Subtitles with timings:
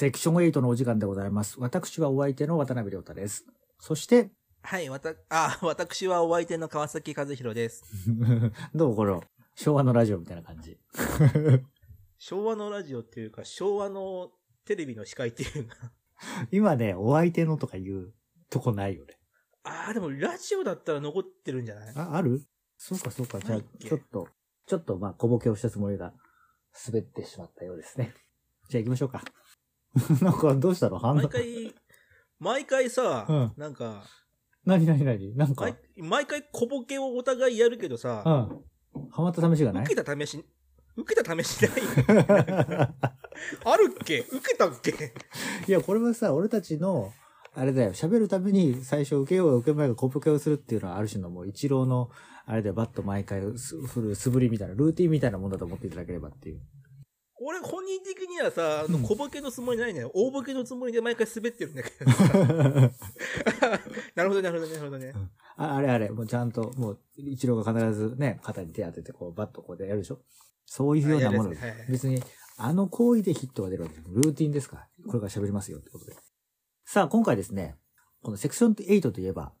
[0.00, 1.60] セクション8のお時間でございます。
[1.60, 3.44] 私はお相手の渡辺亮太です。
[3.78, 4.30] そして、
[4.62, 7.84] はい、わた、あ、私はお相手の川崎和弘です。
[8.74, 9.22] どうこの、
[9.54, 10.78] 昭和のラジオみたいな感じ。
[12.16, 14.32] 昭和のラジオっていうか、昭和の
[14.64, 15.92] テレビの司会っていうか。
[16.50, 18.14] 今ね、お相手のとか言う
[18.48, 19.18] とこないよね。
[19.64, 21.94] ああ、でもラジオだったら残ってるんじゃない？
[21.94, 22.42] あ、ある？
[22.78, 23.38] そうかそうか。
[23.38, 24.28] じゃあちょっと、
[24.64, 26.14] ちょっとまあ小ボケをしたつもりが
[26.86, 28.14] 滑ってしまったようですね。
[28.70, 29.22] じゃあ行きましょうか。
[30.22, 30.98] なんかどうしたの？
[30.98, 31.74] 反応毎回、
[32.38, 33.52] 毎回さ、うん。
[33.56, 34.04] なんか、
[34.64, 35.36] 何何何？
[35.36, 38.22] なんか、毎毎回小ボケをお互いやるけどさ、
[38.94, 39.10] うん。
[39.10, 39.84] ハマった試しがない？
[39.84, 40.44] 受けた試し、
[40.96, 41.72] 受けた試しない？
[43.64, 44.18] あるっけ？
[44.20, 44.92] 受けたっけ？
[45.66, 47.12] いや、これはさ、俺たちの、
[47.54, 52.10] あれだよ、喋るために最初受けようが受けまいが小ボケをするっていうのはある種のもう一郎の、
[52.46, 56.60] あれでバット毎回す振る素振りみたいな、ルーティンみたいなもんだと思っていただければっていう。
[57.42, 60.10] 俺本人的にはさ、あのうん小ボケのつもりないのよ。
[60.14, 62.28] 大ボケのつもりで毎回滑ってるんだけどさ。
[64.14, 65.12] なるほど、なるほど、なるほどね。
[65.56, 70.20] ああれあれ、もうちゃんと、もう、一郎が必ずね、肩に手当てて、こう、バットこうでやるでしょ？
[70.66, 72.22] そういうようなものあやるやつねはいはい別に、
[72.58, 74.08] あの行為でヒットが出るわけです。
[74.10, 74.88] ルーティンですから。
[75.06, 76.14] これから喋りますよってことで。
[76.84, 77.76] さあ、今回ですね、
[78.22, 79.54] このセクション8といえば、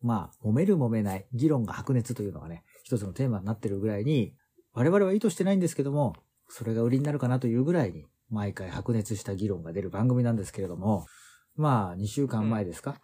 [0.00, 4.36] まあ、揉める揉めない、議論が白熱というのがね、一つのテーマになってるぐらいに、
[4.72, 6.14] 我々は意図してないんですけども、
[6.48, 11.06] それが売りになるかなというぐらいに、毎回白熱した議論が出る番組なんですけれども、
[11.54, 13.00] まあ、2週間前ですか、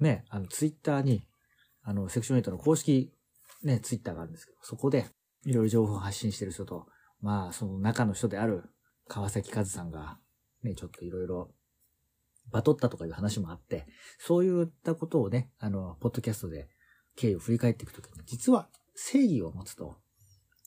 [0.00, 1.26] ね、あの、ツイッターに、
[1.82, 3.12] あの、セクション8の公式、
[3.62, 5.06] ね、ツイッターがあるんですけど、そこで、
[5.44, 6.86] いろいろ情報を発信してる人と、
[7.20, 8.64] まあ、その中の人である、
[9.08, 10.18] 川崎和さんが、
[10.62, 11.52] ね、ちょっといろいろ、
[12.50, 13.86] バトったとかいう話もあって、
[14.18, 16.68] そういったことをね、あの、ポッドキャストで
[17.16, 19.96] 経緯を振り返っていくときに、実は正義を持つと、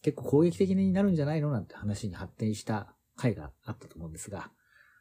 [0.05, 4.51] 結構攻撃的になるんじゃないのなんて話に発展した回があったと思うんですが、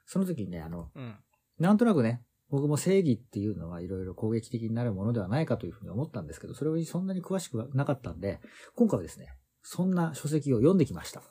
[0.06, 1.16] その時にね、あの、うん。
[1.58, 8.40] なんとなくね、僕も正義っていうのはいろいろ攻撃的になるものではないかというふうに思ったんですけど、それをそんなに詳しくはなかったんで、
[8.76, 9.28] 今回はですね、
[9.62, 11.22] そんな書籍を読んできました。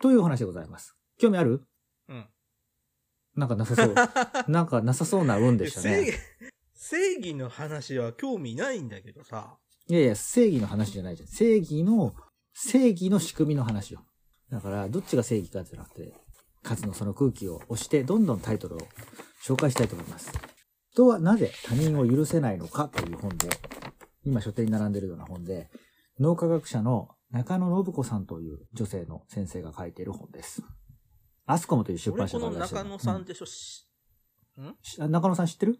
[0.00, 0.96] というお話でございます。
[1.18, 1.62] 興味ある？
[2.08, 2.26] うん。
[3.36, 3.94] なんかなさそう。
[4.50, 6.10] なんかなさそうな運でしたね。、
[6.72, 9.58] 正義の話は興味ないんだけどさ。
[9.88, 11.28] いやいや、正義の話じゃないじゃん。
[11.28, 12.14] 正義の、
[12.62, 14.04] 正義の仕組みの話よ。
[14.50, 16.12] だから、どっちが正義かじゃなくて、
[16.62, 18.80] 数のその空気を押して、どんどんタイトルを
[19.42, 20.30] 紹介したいと思います。
[20.92, 23.48] 人はなぜ他人を許せないのかという本で、
[24.24, 25.70] 今書店に並んでるような本で、
[26.18, 30.62] 脳科学者の中野信子さんという女性の先生が書いている本です。
[31.46, 33.88] アスコムという出版俺この社が出してる中野さんって人し、
[34.82, 35.78] しあ中野さん知ってる？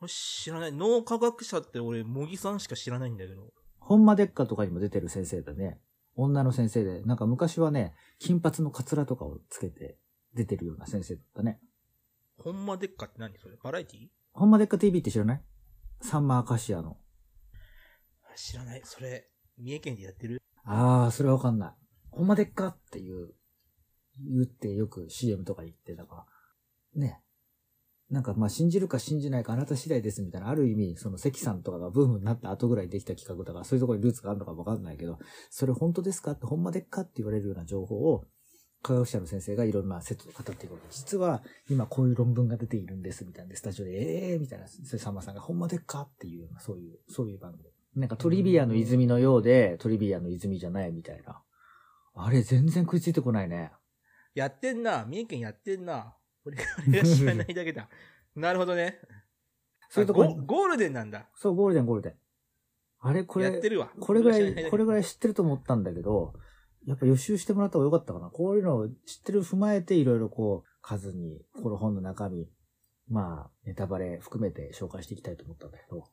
[0.00, 0.72] 俺知らない。
[0.72, 3.52] 脳科学者って俺、茂木さんしか知らないんだけど。
[3.80, 5.80] ホンマデッカとかにも出てる先生だね。
[6.16, 9.98] 女の先生で、なんか昔はね、金髪のカツラとかをつけて
[10.34, 11.60] 出てるような先生だったね。
[12.38, 13.56] ほんまでっかって何それ？
[13.62, 14.08] バラエティ？
[14.32, 15.42] ホンマデッカ TV って知らない？
[16.00, 16.98] サンマーカシアの。
[18.36, 18.82] 知らない。
[18.84, 20.42] それ、三重県でやってる？
[20.64, 21.74] あー、それわかんない。
[22.10, 23.34] ホンマデッカっていう、
[24.18, 26.26] 言ってよく CM とか言って、だか
[26.94, 27.20] ら、ね。
[28.14, 35.18] なんかまあ信じるか信じないかあなた次第ですみたいな、ある意味、その関さんとかがブームになった後ぐらいできた企画だか、そういうところにルーツがあるのかわかんないけど、
[35.50, 38.24] それ本当ですかって、ほんまでっかって言われるような情報を、
[38.82, 40.86] 科学者の先生がいろんなセットで語っていくわけ。
[40.90, 47.64] 実は、今こういう論文が出ているんです、みたいな、スタジオで、ええー、みたいな、さんまさんがほんまでっかっていうような、そういう、そういう番組。
[47.96, 51.42] なんかトリビアの泉のようで、トリビアの泉じゃないみたいな。
[52.14, 53.72] あれ、全然食いついてこないね。
[54.34, 55.04] やってんな。
[55.08, 56.16] 三重県やってんな。
[56.46, 57.88] 俺が俺が知らないだけだ。
[58.36, 59.00] なるほどね。
[59.88, 61.28] そういうとこあゴゴールデンなんだ。
[61.36, 62.14] そう、ゴールデンゴールデン。
[63.00, 63.92] あれ、これ、やってるわ。
[64.00, 66.34] これぐらい、これぐらい知ってると思ったんだけど、
[66.86, 68.30] やっぱ予習してもらった方がよかったかな。
[68.30, 72.48] こういうのを知ってる踏まえていろいろこう、数に、この本の中身、
[73.08, 76.04] まあ、ネタバレ含めて紹介していきたいと思ったんだけど。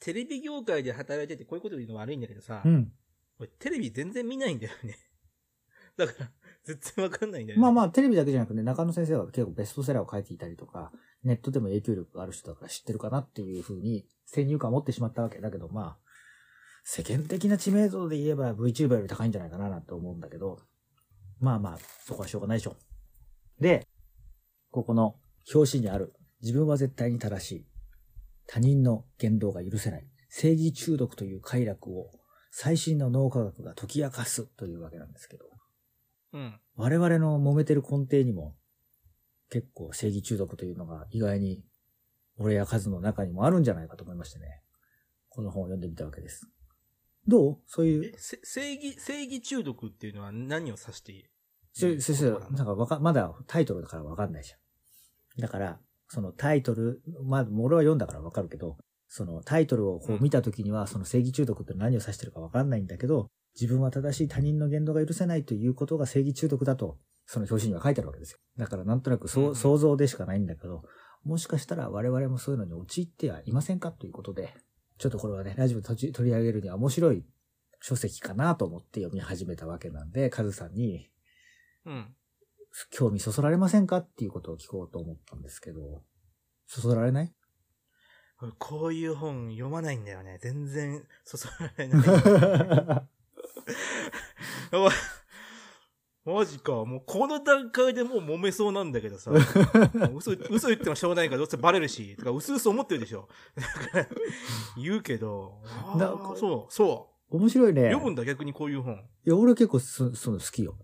[0.00, 2.92] テレビ業界で働いててこういうこと言うの悪いんだけどさ、うん。
[3.38, 4.96] 俺テレビ全然見ないんだよね。
[5.96, 6.30] だから、
[6.64, 7.62] 全然わかんないんだよね。
[7.62, 16.04] まあまあ、テレビだけじゃなくて、中野先生は結構ベストセラーを書いていたりとか、ネットでも影響力がある人だから知ってるかなっていうふうに先入観を持ってしまったわけだけど、まあ、
[16.84, 20.58] 世間的な知名度で言えば VTuber より高いんじゃないかななんて思うんだけど、
[21.40, 22.76] まあまあ、そこはしょうがないでしょ。
[23.60, 23.86] で、
[24.70, 25.16] ここの
[25.54, 27.66] 表紙にある、自分は絶対に正しい。
[28.46, 30.06] 他人の言動が許せない。
[30.28, 32.10] 正義中毒という快楽を
[32.50, 35.53] 最新の脳科学が解き明かすというわけなんですけど。
[36.34, 36.60] うん。
[36.76, 38.54] 我々の揉めてる根底にも、
[39.50, 41.62] 結構正義中毒というのが意外に、
[42.36, 44.60] 俺やカズの中にもあるんじゃないかと思いましてね。
[45.28, 46.48] この本を読んでみたわけです。
[47.26, 47.58] どう？
[47.66, 51.30] そういう正義、正義中毒っていうのは何を指している？
[51.72, 55.40] せ先生、なんかわか、まだタイトルだからわかんないじゃん。
[55.40, 58.76] だから、そのタイトル、まあ、俺は読んだからわかるけど、
[59.08, 63.30] そのタイトルをこう見たときには、その正義中毒って何を指してるかわかんないんだけど、
[63.60, 68.38] 自分は正しい他人の言動が許せないということが正義中毒だと、その表紙には書いてあるわけですよ。
[68.58, 70.82] だからなんとなく想像でしかないんだけど、
[71.24, 74.54] もしかしたら我々もそういうのに陥ってはいませんかということで、
[74.98, 77.24] ちょっとこれはね、ラジオで取り取り上げるには面白い
[77.80, 81.10] 書籍かなと思って読み始めたわけなんで、カズさんに
[81.86, 82.14] うん。
[82.90, 86.02] 興味そそられませんかっていうことを聞こうと思ったんですけど、
[86.66, 87.32] そそられない？
[88.42, 90.38] 俺こういう本読まないんだよね。
[90.42, 93.04] 全然、そそられない。
[96.24, 96.72] マジか。
[96.86, 99.30] もうこの段階でもう揉めそうなんだけどさ。
[100.16, 102.16] 嘘、嘘言ってもしょうがないからどうせバレるし。
[102.16, 103.28] とか、薄々思ってるでしょ。
[104.82, 105.60] 言うけど。
[105.64, 107.82] あーなんかそう、そ面白いうね。
[107.90, 108.94] 読むんだ、逆にこういう本。
[108.94, 110.78] いや、俺結構そ、その好きよ。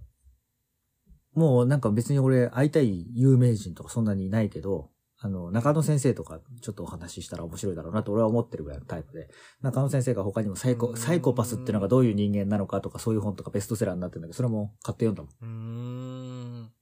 [1.33, 4.91] もうなんか別に俺会いたい有名人とかそんなにいないけど、
[5.23, 9.29] あの、中野先生とかちょっとお話ししたら面白いだろうなと俺は思ってるぐらいのタイプで、
[9.61, 15.33] 中野先生が他にもサイコ、うんサイコパスっていうのがどういう人間なのかとかそういう本とかベストセラーになってるんだけど、それも買って読んだもん。
[15.43, 16.73] うーん。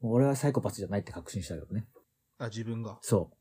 [0.00, 1.86] 俺はサイコパスじゃないって確信したけどね。
[2.38, 2.98] あ、自分が？
[3.02, 3.36] そう。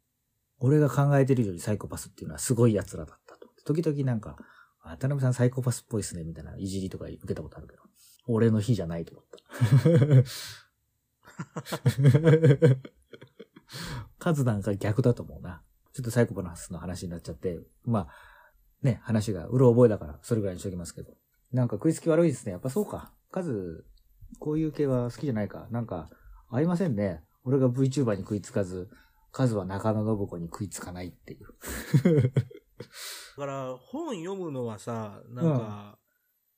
[0.59, 3.49] 俺が考えてるよりサイコパスっていうのはすごい奴らだったと。
[3.65, 4.37] 時々なんか、
[4.83, 7.81] あ渡辺さんサイコパスっぽいっすね、みたいないじりとか受けたことあるけど。
[8.27, 9.37] 俺の日じゃないと思った。
[14.19, 15.61] 数なんか逆だと思うな。
[15.93, 18.07] ちょっとサイコパスの話になっちゃって、まあ、
[18.81, 21.13] ね、話がうろ覚えだから、それぐらいにしときますけど。
[21.51, 22.51] なんか食いつき悪いですね。
[22.51, 23.13] やっぱそうか。
[23.31, 23.85] 数、
[24.39, 25.67] こういう系は好きじゃないか。
[25.71, 26.09] なんか、
[26.49, 27.23] 合いませんね。
[27.43, 28.89] 俺が VTuber に食いつかず、
[29.31, 32.31] 数は中野信子に食いつかないっていう。
[32.31, 32.31] だ
[33.37, 35.99] から、本読むのはさ、なんか、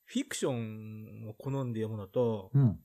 [0.06, 2.80] フィクションを好んで読むのと、うん。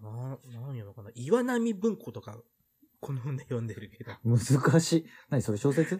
[0.00, 2.38] な何読むのかな岩波文庫とか、
[3.00, 4.12] 好んで読んでるけど。
[4.24, 5.06] 難しい。
[5.28, 5.98] 何それ小説？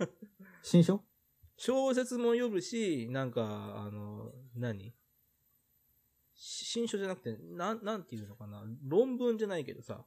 [0.62, 1.02] 新書？
[1.56, 3.42] 小説も読むし、なんか、
[3.86, 4.94] あの、何？
[6.34, 8.62] し新書じゃなくて、なん、なんていうのかな？
[8.86, 10.04] 論文じゃないけどさ。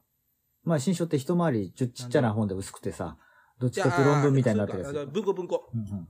[0.62, 3.16] まあ新書って一回りちっちゃな本で薄くてさ、
[3.58, 5.06] どっちかって論文みたいになってるやつ。
[5.06, 5.70] 文庫文庫。
[5.72, 6.08] うんうん。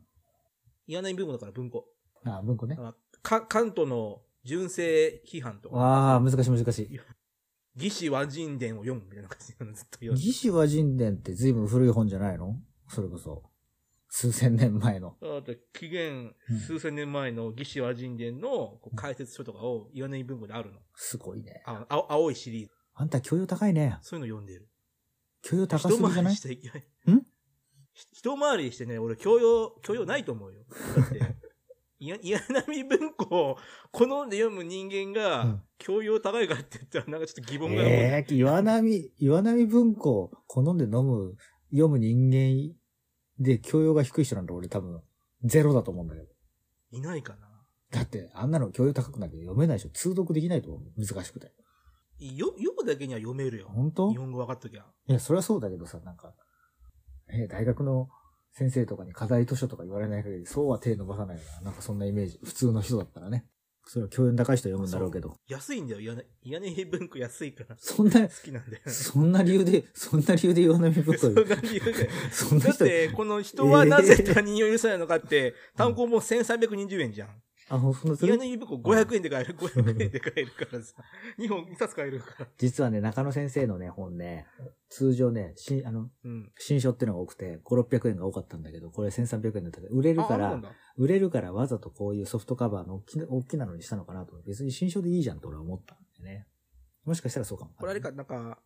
[0.87, 1.87] 岩波文庫だから文庫。
[2.25, 2.77] あ、文庫ね。
[2.79, 5.77] あか関東の純正批判とか。
[5.79, 7.01] ああ、難しい難しい。
[7.81, 10.21] 義士和人伝を読むみたいな感じでずっと読んで。
[10.27, 12.57] 義士和人伝って随分古い本じゃないの？
[12.89, 13.45] それこそ。
[14.09, 15.17] 数千年前の。
[15.21, 20.81] あと、紀元うん数千年前の義士和人伝の解説書とかを岩波文庫であるの。
[20.95, 21.63] すごいね。
[21.67, 22.73] あ青青いシリーズ。
[22.95, 23.99] あんた教養高いね。
[24.03, 24.69] そういうの読んでる。
[25.43, 26.13] 教養高すぎじゃない？
[26.13, 26.79] 一回りしていけない。
[27.15, 27.23] ん
[27.93, 30.63] ひ一回りしてね、俺教養、教養ないと思うよ。
[30.97, 31.37] だって、
[31.99, 33.57] 岩波文庫を
[33.91, 37.95] 好んで読む人間うがん、教養高いかって言ったらなんかちょっと疑問が残る。
[37.95, 41.35] ええ岩波、岩波文庫好んで飲む、
[41.71, 42.75] 読む人間
[43.39, 45.03] で教養が低い人なんだ俺多分
[45.45, 46.29] ゼロだと思うんだけど。
[46.91, 47.49] いないかな。
[47.91, 49.91] だって、あんなの教養高くなきゃ読めないでしょ。
[49.91, 51.05] 通読できないと思う。
[51.05, 51.53] 難しくて。
[52.21, 53.69] よ、読むだけには読めるよ。
[53.69, 54.11] 本当？
[54.11, 54.85] 日本語分かっときゃ。
[55.07, 56.35] いや、それはそうだけどさ、なんか、
[57.31, 58.09] え大学の
[58.59, 61.67] 先生とかに課題図書とか言われない限り、そうは手伸ばさないよな。
[61.67, 62.41] なんかそんなイメージ。
[62.43, 63.47] 普通の人だったらね。
[63.85, 65.37] それは教養の高い人は読むんだろうけど。
[65.47, 66.01] 安いんだよ。
[66.01, 67.77] 屋根屋根文庫安いから。
[67.79, 68.93] そんな好、きなんだよね。
[68.93, 72.11] そんな理由で、そんな理由で岩波文庫そんな理由で。
[72.33, 77.29] そんな人、だって、この人はなぜ他人を許さないのかって、単行本1320円じゃん。
[77.71, 78.33] あ、ほんそんなする？
[78.35, 80.95] 屋根文庫500円で買える、500円で買えるからさ。
[81.39, 82.49] 2本、2冊買えるから。
[82.57, 84.47] 実はね、中野先生のね、本ね、
[84.89, 86.53] 通常ね、しあの、うん。
[86.59, 90.61] 新書っていうのが多くて、5、600円が多かったんだけど、これ1300円だったけど、売れるから
[90.97, 94.41] 売れるからわざとこういうソフトカバーの大きな大きなのにしたのかなと。
[94.47, 96.47] 別に新書でいいじゃんと俺は思ったんでね。
[97.05, 97.73] もしかしたらそうかも。
[97.79, 98.61] これあれか、なんか、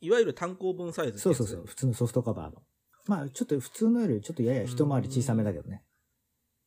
[0.00, 1.64] いわゆる単行本サイズそうそうそう。。
[1.66, 2.62] 普通のソフトカバーの。
[3.06, 5.82] まあ、ちょっと普通のよりちょっとやや一回り小さめだけどね。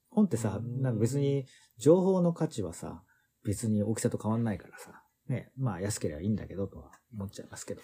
[0.10, 1.46] 本ってさ、うんなんか別に
[1.78, 3.04] 情報の価値はさ、
[3.46, 5.04] 別に大きさと変わんないからさ。
[5.28, 5.52] ね。
[5.58, 7.82] まあ安ければいいんだけどとは思っちゃいますけど。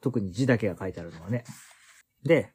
[0.00, 1.44] 特に字だけが書いてあるのはね。
[2.24, 2.52] で、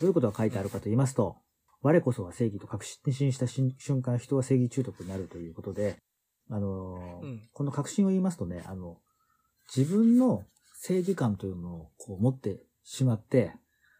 [0.00, 1.36] どういうことが書いてあるかと言いますと、
[1.82, 5.98] 我こそは正義と確信した瞬瞬間、人は正義中毒になるということで、
[6.50, 8.98] あのーうんこの確信を言いますとね、あの、
[9.74, 10.44] 自分の
[10.80, 13.52] 正義感というのをこう持ってしまって、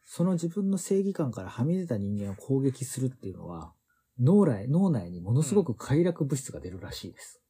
[0.05, 3.73] その自分の正義感からはみ出た人間を攻撃するっていうのは、
[4.19, 7.43] 脳内、脳内にものすごく快楽物質が出るらしいです。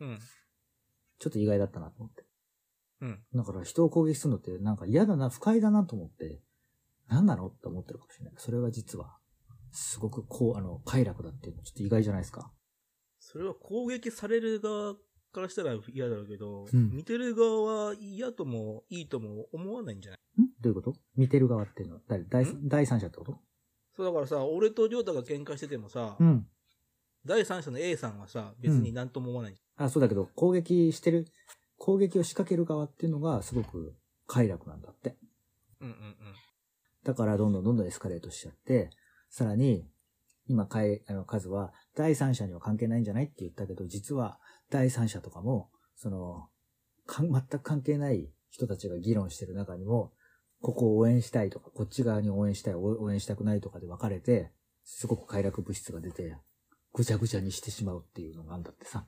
[0.00, 0.18] うん。
[1.18, 2.24] ちょっと意外だったなと思って。
[3.00, 3.20] うん。
[3.34, 6.40] だから人を攻撃するのってなんか嫌だな、不快だなと思って、
[7.08, 8.34] 何なのって思ってるかもしれない。
[8.38, 9.16] それが実は、
[9.70, 12.52] すごくこう、あの、快楽だっていうのちょっと意外じゃないですか。
[13.18, 14.94] それは攻撃される側
[15.32, 20.42] からしたら嫌だろうけど、うん見てる側は嫌ともいいとも思わないんじゃない？
[20.42, 20.46] ん？
[20.60, 20.98] どういうこと？
[21.16, 22.68] 見てる側っていうのは誰第ん？
[22.68, 23.40] 第三者ってこと？
[23.96, 26.46] そうだからさ、俺と亮太が喧嘩しててもさ、うん。
[27.24, 29.56] 第三者の A さんはさ、別になんとも思わない。
[29.76, 31.26] あ、そうだけど、攻撃してる、
[31.78, 33.94] 攻撃を仕掛ける側っていうのがすごく
[34.26, 35.16] 快楽なんだって。
[35.80, 36.16] うんうんうん。
[37.04, 38.90] だからどんどんどんどんエスカレートしちゃって、
[39.30, 39.86] さらに、
[40.46, 44.38] 今、かい、あの、数は、第三者には関係ないんじゃないって言ったけど、実は、
[44.70, 46.48] 第三者とかも、その、
[47.06, 50.12] かん全く関係ない人たちが議論してる中にも、
[50.64, 54.50] ここを応援したいとか、こっち側に応援したい、応援したくないとかで分かれて、
[54.82, 56.38] すごく快楽物質が出て、
[56.94, 59.06] ぐちゃぐちゃにしてしまうっていうのがあんだってさ。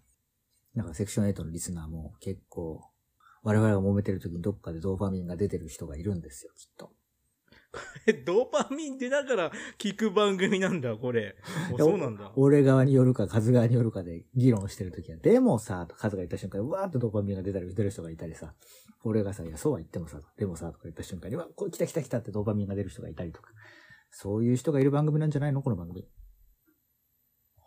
[0.75, 2.85] なんかセクション8のリスナーも結構、
[3.43, 6.93] 我々が揉めてる時にどっかでドーパミンが出てる人がいるんですよ、きっと。
[8.07, 11.37] え、ドーパミン出ながら聞く番組なんだ、これ。
[11.73, 12.33] おそうなんだ。
[12.37, 18.55] 俺側によるか、数側によるかで議論してるときは、でもさ、と数が言った瞬間に、うわーっとドーパミンが出たり、出る人がいたりさ、
[19.05, 23.51] 俺がさ、いや、そうは言ってもさ、でもさ、とか言った瞬間に、うわ、こう来た来た来たってドーパミンが出る人がいたりとか、
[24.11, 26.05] そういう人がいる番組なんじゃないのこの番組。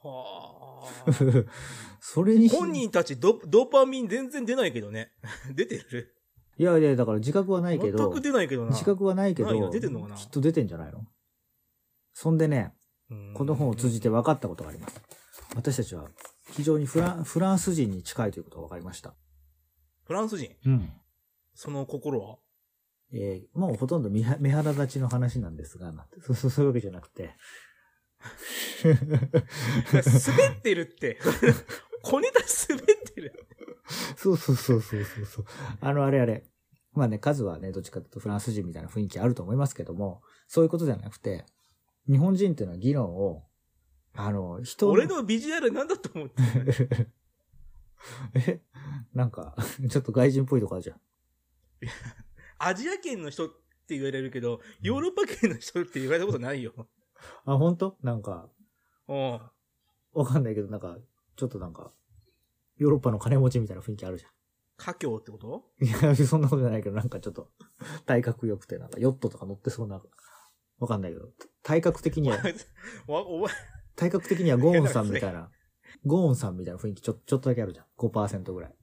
[0.01, 0.69] はあ。
[1.99, 5.11] それに、本人たちドドーパミン全然出ないけどね。
[5.53, 6.15] 出てる
[6.59, 8.71] いやいや、だから自覚はないけど全く、出ないけどな。
[8.71, 10.15] 自覚はないけど、出てんのかな？
[10.15, 11.05] きっと出てんじゃないの？
[12.13, 12.73] そんでね、
[13.09, 15.01] うんこの本を通じて分かったことがあります。
[15.55, 16.09] 私たちは
[16.51, 19.15] 非常にフランフランス人に近いということが分かりました。
[20.05, 20.51] フランス人？
[20.65, 20.75] うん。
[20.81, 20.89] い
[21.55, 22.37] その心は？
[23.13, 27.35] えーもうほとんど目は目鼻立ちの話なんですが、そうそうそういうわけじゃなくて。
[28.83, 31.17] 滑ってるって。
[32.03, 32.85] 小ネタ滑っ
[33.15, 33.47] てる。
[34.15, 35.45] そうそうそうそうそうそう。
[35.81, 36.43] あの、あれあれ。
[36.99, 41.45] まあね、数はね、どっちかというとフランス人みたいな雰囲気あると思いますけども、そういうことじゃなくて、
[42.09, 43.45] 日本人っていうのは議論を、
[44.13, 47.11] あの、人俺のビジュアルなんだと思ってる
[48.35, 48.61] え
[49.13, 49.55] なんか、
[49.89, 50.99] ちょっと外人っぽいとこあるじゃん。
[52.57, 56.73] アジア圏の人って言われるけど、ヨーロッパ圏の人って言われたことないよ。
[57.45, 57.97] あ、本当？
[58.01, 58.49] なんか、
[59.07, 59.39] うん。
[60.11, 60.97] わかんないけど、なんか、
[61.37, 61.93] ちょっとなんか、
[62.75, 64.31] ヨーロッパの金持ちみたいな雰囲気あるじゃん。
[64.79, 65.63] 華僑ってこと？
[65.81, 67.49] いや、そんなことじゃないけど、なんかちょっと、
[68.05, 70.01] 体格良くて、なんかヨットとか乗ってそうな、
[70.79, 71.29] わかんないけど、
[71.61, 72.37] 体格的には、
[73.07, 73.53] わお前、
[73.95, 75.51] 体格的にはゴーンさんみたいな、
[76.05, 77.85] ゴーンさんみたいな雰囲気ちょ、ちょっとだけあるじゃん。
[77.97, 78.69] 5%ぐらい。
[78.69, 78.75] わ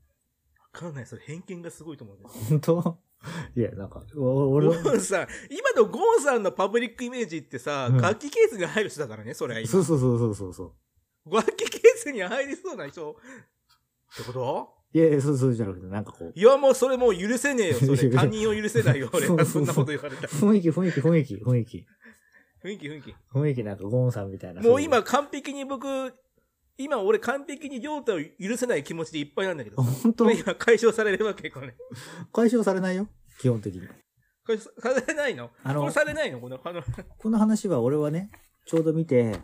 [0.73, 1.07] かんない。
[1.07, 2.25] それ偏見がすごいと思うね。
[2.51, 2.99] 本当？
[3.57, 9.65] いや、なんか、お俺ゴは、ーンさん、今のゴーンさんのパブリックイメージってさ、うん楽器ケースに入る人だからね、それ。
[9.67, 10.77] そうそうそうそうそうそ
[11.27, 11.35] う。
[11.35, 13.13] 楽器ケースに入りそうな人？
[13.13, 13.15] っ
[14.17, 14.76] てこと？
[14.97, 18.09] いやいや、そうそうじゃなくて、なんかこう、いや、もうそれもう許せねえよ、それ。
[18.17, 20.29] 他人を許せないよ、俺そんなこと言われたら。
[20.29, 21.87] 雰囲気、雰囲気、雰囲気、雰囲気。
[22.65, 23.15] 雰囲気、雰囲気。
[23.31, 24.63] 雰囲気なんかゴーンさんみたいな。
[24.63, 26.15] もう今完璧に僕、
[26.79, 29.83] 今俺完璧に亮太を許せない気持ちでいっぱいなんだけどあ、。
[29.83, 30.31] 本当？
[30.31, 31.75] 今解消されるわけ、これ。
[32.33, 33.07] 解消されないよ。
[33.39, 33.87] 基本的に。
[34.47, 35.51] 解消されないの？
[35.63, 36.41] あのこれされないの？
[36.41, 36.83] この、あの、
[37.19, 38.31] この話は俺はね、
[38.65, 39.41] ちょうど見て、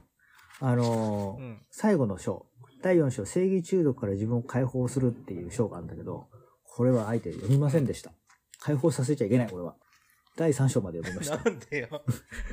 [0.60, 1.62] あのーうん。
[1.70, 2.46] 最後の章、
[2.82, 6.28] 第4章、正義中毒から自分を解放するっていう章があるんだけど、
[6.64, 8.12] これはあえて読みませんでした。
[8.60, 9.76] 解放させちゃいけない、俺は。
[10.36, 11.36] 第3章まで読みました。
[11.36, 12.04] なんでよ。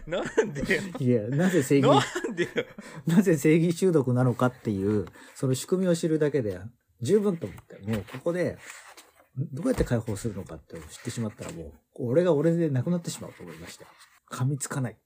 [0.05, 0.81] なんでよ。
[1.00, 2.50] いや、なぜ正義、なんでよ。
[3.07, 5.05] なぜ正義中毒なのかっていう、
[5.36, 6.59] その仕組みを知るだけで
[7.01, 8.57] 十分と思って、もうここで、
[9.53, 11.74] どうやって解放するのかって知ってしまったらもう、
[12.09, 13.86] 俺が俺でなくなってしまうと思いました。
[14.29, 14.98] 噛みつかない。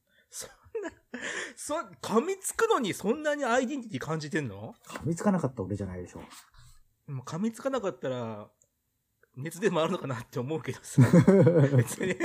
[1.56, 4.74] そ噛みつくのにそんなにアイデンティティ感じてんの？
[4.88, 6.20] 噛みつかなかった俺じゃないでしょ。
[7.12, 8.50] もう噛みつかなかったら、
[9.36, 11.02] 熱でもあるのかなって思うけどさ。
[11.76, 12.16] 別に、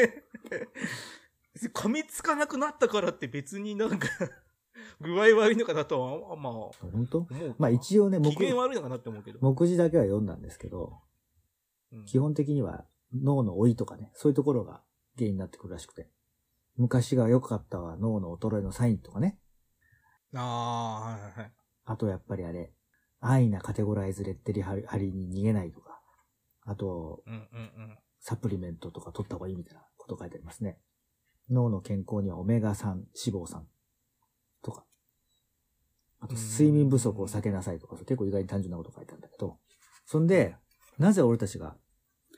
[1.75, 4.09] 噛みつかなくなったからって別になんか、
[5.01, 6.53] 具合悪いのかなとは、まあ、
[6.93, 7.27] 本当？
[7.59, 9.39] まあ一応ね、目機嫌悪いのかなって思うけど。
[9.43, 11.01] 目次だけは読んだんですけど、
[11.93, 14.83] うん基本的には脳の老いとかね、そういうところが
[15.17, 16.11] 原因になってくるらしくて。
[16.79, 19.39] 昔が良かったは脳の衰えのサインとかね。
[20.35, 21.53] ああ、はいはいはい。
[21.85, 22.73] あとやっぱりあれ、
[23.21, 26.01] 安易なカテゴライズレッテリハリに逃げないとか。
[26.65, 27.99] あと、うんうんうん。
[28.21, 30.79] サプリメントとか取った方がいいみたいなこと書いてありますね。
[31.51, 33.67] 脳の健康にはオメガ3脂肪酸
[34.63, 34.85] とか。
[36.21, 39.59] あと、睡眠不足を避けなさいとか、結構意外に単純なこと書いてあるんだけど。
[40.05, 40.57] そんで、
[40.99, 41.77] なぜ俺たちが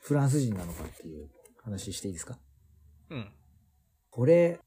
[0.00, 1.28] フランス人なのかっていう
[1.62, 2.38] 話していいですか？
[3.11, 3.32] うん。
[4.11, 4.61] これ、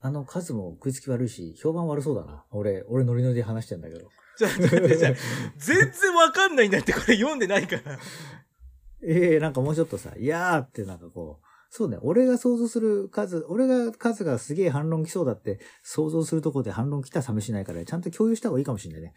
[0.00, 2.44] あの数も食いつき悪いし、評判悪そうだな。
[2.50, 4.08] 俺、俺ノリノリで話してんだけど。
[4.38, 5.14] じゃあ、じゃ
[5.56, 7.98] 全然わかんないんだって、これ読んでないから。
[9.02, 11.98] ええなんかもうちょっとさ、いやーってなんかこう、そうね。
[12.00, 19.14] 俺が想像する数、俺が数がすげえ反論来そうだって想像するとこで反論来たら試しないから、ちゃんと共有した方がいいかもしれないね。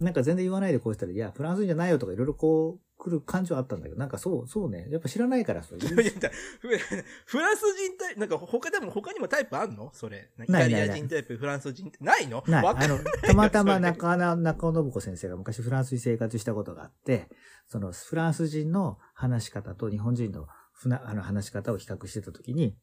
[0.00, 4.88] なんか全然言わないでこうしたら、いや、フランス人じゃないよとかいろいろこう来る感情あったんだけど、なんかそう、そうね。
[4.90, 5.78] やっぱ知らないからそう。
[5.82, 6.68] いやフ
[7.26, 9.90] フランス人タイプ、なんか他でも他にもタイプあんの？
[9.94, 10.30] それ。
[10.42, 12.42] イタリア人タイプ、フランス人ないの？
[12.48, 12.66] ない。
[12.66, 17.28] あの、たまたま 中野、中尾信子先生が昔フランスに生活したことがあって、
[17.68, 22.76] そのフランス人の話し方と日本人のふなあの話し方を比較してたときに、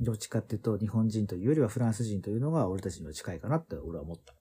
[0.00, 4.34] どっちかっていうと日本人というよりはフランス人というのが俺たちには近いかなって俺は思った。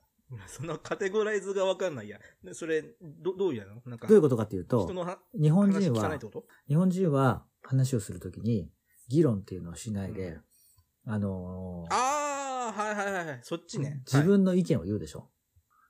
[0.48, 2.20] そのカテゴライズがわかんないや。
[2.44, 3.82] でそれ、ど、どういうの？
[3.86, 6.20] なんか、どういうことかっていうと人、のは日本話人は
[6.68, 8.70] 日本人は話をするときに
[9.10, 10.38] 議論っていうのをしないで、
[11.06, 13.40] あのーああ、はいはいはいはい。
[13.44, 14.02] そっちね。
[14.06, 15.30] 自分の意見を言うでしょ。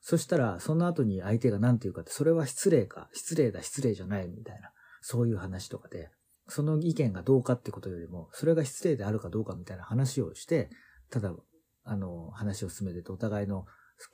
[0.01, 6.11] そしたら、その後に相手が何て言うかって、それは失礼か、失礼だ、失礼じゃないみたいな、そういう話とかで、
[6.47, 10.69] その意見がどうかってことよりも、それが失礼であるかどうかみたいな話をして、
[11.09, 11.33] ただ、
[11.83, 13.65] あの、話を進めてて、お互いの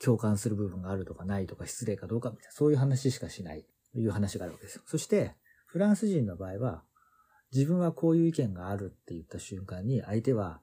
[0.02, 4.82] 共感する部分があるとかないとか、失礼かどうかみたいな、そういう話しかしない、という話があるわけですよ。
[4.86, 5.34] そして、
[5.66, 6.82] フランス人の場合は、
[7.52, 10.60] 自分はこういう意見があるって言った瞬間に、相手は、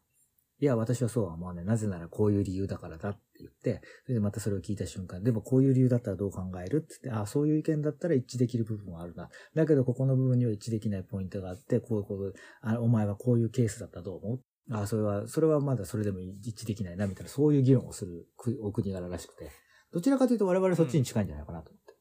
[0.60, 1.66] いや、私はそうは思わない。
[1.66, 9.30] なぜならこういう理由だからだって言って、それでまたそれを聞いた瞬間、でもこういう理由だったらどう考えるって言って、ああそういう意見だったら一致できる部分はあるな。
[9.56, 14.42] だけどここの部分には一致できないポイントがあって、こういうこと、あお前はこういうケースだったらどう思う？
[14.72, 19.52] あそれは、それはまだそれでも一致できないな、みたいな、そういう議論をするくお国柄らしくて、
[19.92, 21.94] どちらかというと我々そっちに近いんじゃないかなと思って。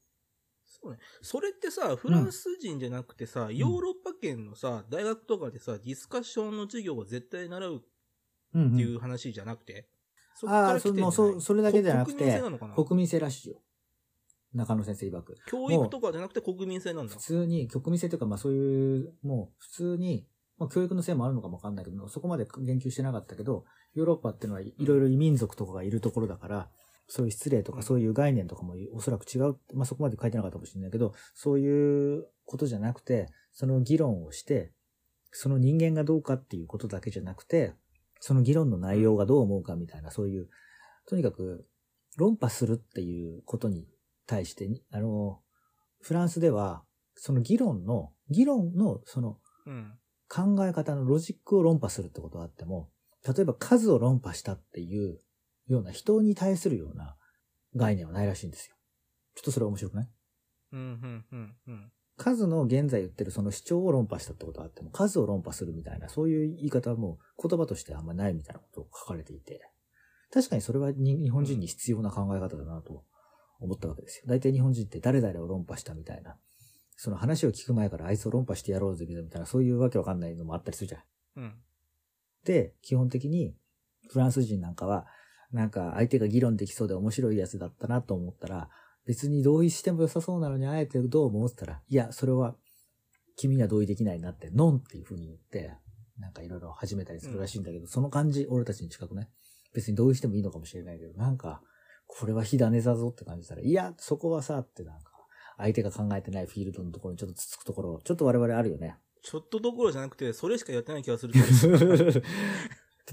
[0.67, 0.99] そうね。
[1.21, 7.83] それってさ、フランス人じゃなくてさ、ヨーロッパ圏のさ、大学とかでさ、ディスカッションの授業を絶対習う
[8.53, 9.89] うん、うんっていう話じゃなくて、
[10.35, 11.13] そっああ、から来てんじゃない？
[11.13, 13.63] その、そ、それだけじゃなく国民性てなのかな、国民性らしいよ。
[14.53, 15.37] 中野先生曰く。
[15.47, 17.21] 教育とかじゃなくて国民性なんだ普。
[17.21, 20.27] 通に、国民性というか、まあそういう、もう普通に、
[20.61, 23.65] まあ教育のせいもあるのかもわかんないけど、そこまで言及してなかったけど、
[23.95, 26.69] ヨーロッパっていうのはいろいろ異民族とかがいるところだから、
[27.09, 34.73] そういう失礼とうんかそういう概念とかもおそらく違う、まあそこまで書いてなかったかもしれないけど、そういうことじゃなくて、その議論をして、
[35.33, 37.73] その人間がどうかっていうことだけじゃなくて、
[38.21, 40.49] その議論の内容がどう思うかみたいな、そういう、
[41.09, 41.67] とにかく
[42.19, 43.89] 論破するっていうことに
[44.27, 45.41] 対して、あの、
[46.03, 49.93] フランスでは、その議論の、議論のそのうん。
[50.33, 52.89] 考え方のロジックを論破するってことがあっても、
[53.27, 55.19] 例えば数を論破したっていう
[55.67, 57.17] ような人に対するような
[57.75, 58.77] 概念はないらしいんですよ。
[59.35, 60.09] ちょっとそれ面白くない？
[60.73, 61.93] うん、うん、うん、うん。
[62.17, 69.61] 数の現在言ってるその主張を論破したってことがあっても、数を論破するみたいな、そういう言い方はもう言葉としてあんまないみたいなことを書かれていて、
[70.33, 73.05] 確かにそれはに日本人に必要な考え方だなと
[73.59, 74.25] 思ったわけですよ。
[74.29, 76.37] 大体日本人って誰々を論破したみたいな、
[77.03, 81.03] その話を聞く前からあいつを論破してやろうぜみたいな、そういうわけわかんないのもあったりするじゃん。
[81.37, 81.55] うん。
[82.45, 83.57] で、基本的に
[84.11, 85.07] フランス人なんかは、
[85.51, 88.69] なんか相手が議論できそうで面白いやつだったなと思ったら、
[89.07, 92.55] 別に同意しても良さそうなのにあえてどう思うってたら、いや、それは
[93.39, 95.73] 君には同意できないなって、ノンっていう風に言って、
[96.19, 99.29] なんかいろいろ始めたりするらしいんだけど、その感じ、俺たちに近くない？
[99.73, 101.63] 別に同意してもいいのかもしれないけど、なんか、
[102.07, 105.10] これは火種だぞって感じたら、いや、そこはさ、ってなんか、
[105.61, 108.97] 相手が考えてないフィールドのところにちょっとつつくところ、ちょっと我々あるよね。
[109.23, 111.35] ちょっとどころじゃなくて、それしかやってない気がする。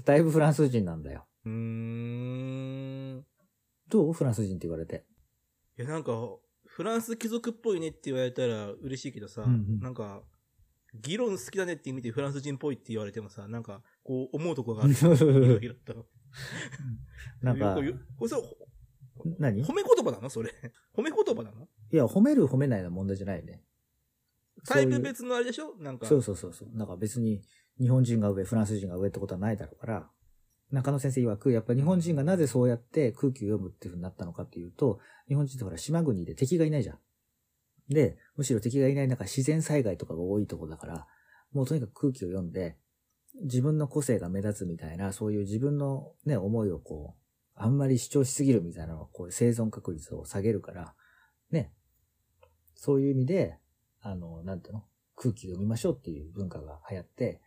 [0.04, 1.26] だいぶフランス人なんだよ。
[1.44, 3.24] うーん。
[3.88, 4.12] どう？
[4.12, 5.04] フランス人って言われて。
[5.78, 6.12] いや、なんか、
[6.66, 10.22] フランス貴族っぽいねって言われたら嬉しいけどさ、うんうんなんか、
[10.94, 14.94] 議論好きだねって意味でフランス人っぽいって言われてもさ、なんか、こう思うとこがある。
[17.42, 17.94] なんか これ、
[19.38, 19.60] 何？
[19.60, 20.30] い褒め言葉なの？
[20.30, 20.52] それ。
[20.96, 21.68] 褒め言葉なの？
[21.96, 23.62] や、褒める褒めないの問題じゃないよね。
[24.66, 25.74] タイプ別のあれでしょ？
[25.78, 26.06] なんか。
[26.06, 26.76] そうそうそうそう。
[26.76, 27.42] なんか別に
[27.80, 30.10] 日本人が上、フランス人が上ってことはないだろうから、
[30.70, 36.98] 中野先生曰く、やっぱ日本人がなぜそうやって空気を読むっていう風になったのかっていうと、日本人ってほら島国で敵がいないじゃん。
[37.88, 41.06] で、むしろ敵がいない中自然災害とかが多いとこだから、
[41.52, 42.76] もうとにかく空気を読んで、
[43.44, 47.22] 自分の個性が目立つみたいな、そういう自分のね、思いをこう、
[47.54, 50.94] あんまり主張しすぎるみたいなのは、こう、生存確率を下げるから、
[51.50, 51.72] ね。
[52.80, 53.58] そういう意味で、
[54.00, 54.84] あの、なんていうの？
[55.16, 57.40] 空気を読みましょうっていう文化が流行って、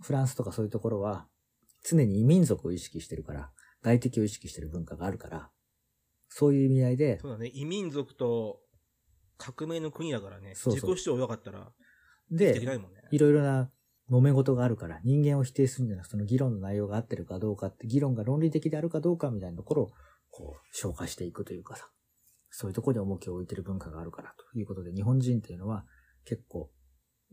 [0.00, 1.28] フランスとかそういうところは、
[1.84, 3.50] 常に異民族を意識してるから、
[3.82, 5.50] 外敵を意識してる文化があるから、
[6.30, 7.50] そういう意味合いで、そうだね。
[7.52, 8.58] 異民族と
[9.36, 10.54] 革命の国だからね。
[10.54, 11.70] そうそう自己主張弱かったら、
[12.30, 12.78] でいね。
[13.10, 13.70] いろいろな
[14.10, 19.90] 揉め事があるから、人間を否定するんじゃなくて、その議論の内容が合ってるかどうかって、議論が論理的であるかどうかみたいなところを、
[20.30, 21.90] こう、消化していくというかさ、
[22.56, 25.84] そういうところに重きを置いてる文化があるからということで、日本人っていうのは
[26.24, 26.70] 結構、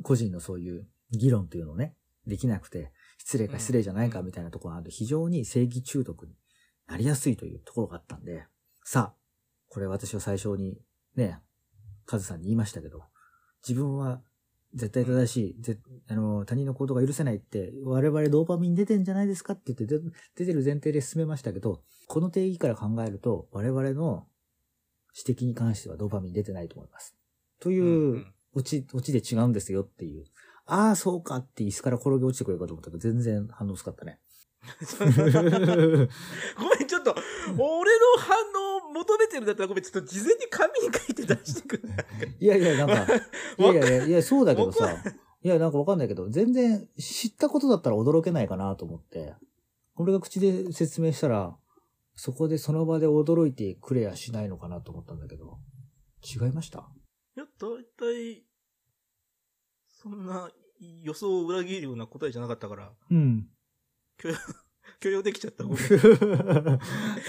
[0.02, 4.86] 個人のそういう議論というのをね、できなくて、失礼か失礼じゃないかみたいなところがある。
[4.86, 6.34] と非常に正義中毒に
[6.88, 8.48] なりやすいというところがあったんで、
[8.84, 9.16] さあ、
[9.70, 10.82] これ私は最初に
[11.16, 11.40] ね、
[12.08, 13.04] カズさんに言いましたけど、
[13.68, 14.24] 自分は
[14.74, 20.00] 絶対正しい、ぜあの、他人の行動が許せないって、我々ドーパミン出てんじゃないですかって言ってで
[20.36, 24.26] 出てる前提で進めましたけど、この定義から考えると、我々の
[25.18, 27.16] 指摘に関してはドーパミン出てないと思います。
[27.60, 30.26] という、うんオチ、オチで違うんですよっていう。
[30.66, 34.20] ああ、そうかって椅子から転げ落ちてくれるかと思ったけど、全然反応薄かったね。
[35.00, 37.16] ごめん、ちょっと、
[37.58, 38.38] 俺の反
[38.84, 42.06] 応を求めてるんだったらごめん、ちょっと事前に紙に書いて出してくれない
[42.40, 43.16] いやいや、なんか、
[43.58, 45.04] いやいやいや、いや、そうだけどわさ、
[45.44, 49.34] いや、なんかわかんないけど、全然知ったことだったら驚けないかなと思って、
[49.96, 51.58] 俺が口で説明したら、
[52.24, 55.58] そこでその場で驚いてくれやしないのかなと思ったんだけど、
[56.24, 56.88] 違いました？
[57.36, 58.44] いや、だいたい、
[59.88, 60.52] そんな
[61.02, 63.48] 予想を裏切るような答えじゃなかったから、うん。
[65.00, 65.64] 許容できちゃった。
[65.64, 65.80] ごめん。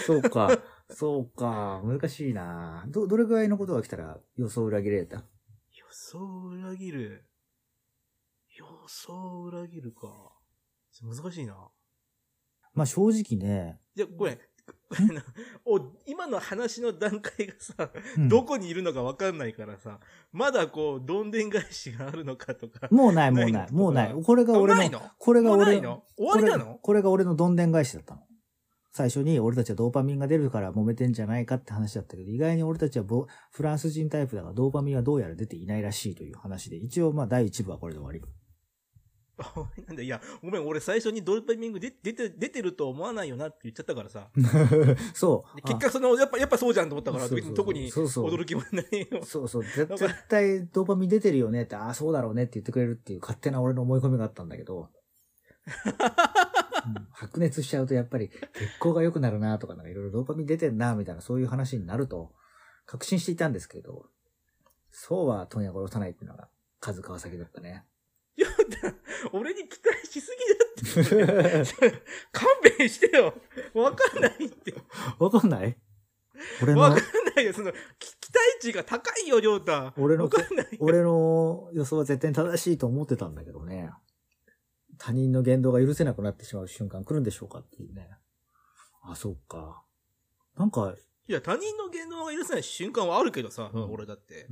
[0.05, 0.59] そうか、
[0.90, 5.16] そうか、難しいなど、どれぐらいのことが来たら予想裏切れた？
[5.16, 5.22] 予
[5.88, 7.24] 想を裏切る。
[8.59, 10.35] 予想を裏切るか。
[11.00, 11.70] 難しいな。
[12.74, 14.38] まあ正直ね、いや、これ、
[15.64, 20.00] お、今の話の段階がさ、うんどこにいるのかわかんないからさ、
[20.32, 22.88] まだこう、どんでん返しがあるのかとか。
[22.90, 24.22] もうない、もうないもうない。
[24.22, 26.78] これが俺の、これが俺の終わりなの？
[26.82, 28.22] これが俺のどんでん返しだったの。
[28.94, 38.22] 最初に俺たちはドーパミンが出るから揉めてんじゃないかって話だったけど、意外に俺たちはボフランス人タイプだからドーパミンはどうやら出ていないらしいという話で、一応まあ第一部はこれで終わり。
[39.42, 44.28] あなんだ、いや、ごめん、俺最初にドルパミングで出て、出てると思わないよなって言っちゃったからさ。
[45.14, 45.57] そう。
[45.57, 49.26] で結果その、やっぱ、やっぱそうじゃんと思ったから、そうそう特にそうそう驚きもないよあ。
[49.26, 49.64] そうそう。
[49.64, 49.87] 絶
[50.28, 54.90] 対ドーパミン出てるよねって、ああ、そうだろうねって言ってくれるっていう勝手な俺の思い込みがあったんだけど、
[56.87, 62.33] うん白熱しちゃうとやっぱり血行が良くなるなとか、なんかいろいろドーパミン出てんなみたいなそういう話になると
[62.87, 64.07] 確信していたんですけど、
[64.90, 66.48] そうは問屋殺さないっていうのが
[66.81, 67.85] 数川崎だったね。
[69.33, 70.37] 俺に期待しす
[70.85, 72.03] ぎだって。
[72.33, 73.35] 勘弁してよ。
[73.75, 74.75] わかんないって。
[75.18, 75.77] わかんない？
[76.62, 76.81] 俺の？
[76.81, 77.53] わかん、ないよ。
[77.53, 79.95] その、き期待値が高いよ、りょうた。
[79.97, 80.79] 俺のわかんないよ。
[80.81, 83.90] 俺の予想は絶対に正しいと思ってたんだけどね。
[84.99, 88.09] 他人の言動が許せなくなってしまう瞬間来るんでしょうかっていうね。
[89.03, 89.85] あ、そうか。
[90.57, 90.95] なんか、
[91.29, 94.49] いや、他人の言動が許せない瞬間はあるけどさ、うん俺だって。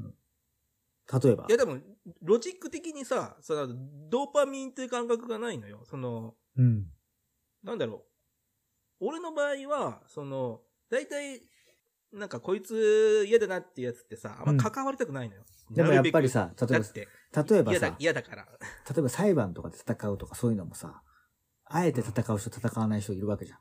[1.13, 1.53] 例えばい。
[1.53, 1.79] や、でも、
[2.23, 3.69] ロジック的にさ、その、
[4.09, 5.83] ドーパミンっていう感覚がないのよ。
[5.85, 6.87] その、うん。
[7.65, 8.05] なんだろ
[9.01, 9.07] う。
[9.09, 11.43] 俺の場合は、その、大体、
[12.13, 15.45] なんかこいつ嫌だなっていうやつってさ、あんま関わりたくないのよ。
[15.71, 18.49] でもやっぱりなさ、例えば、例えばさ、、嫌だから。
[18.89, 21.03] 例えば裁判とかで戦うとかそういうのもさ、
[21.65, 23.59] あえて戦う人、戦わない人いるわけじゃん。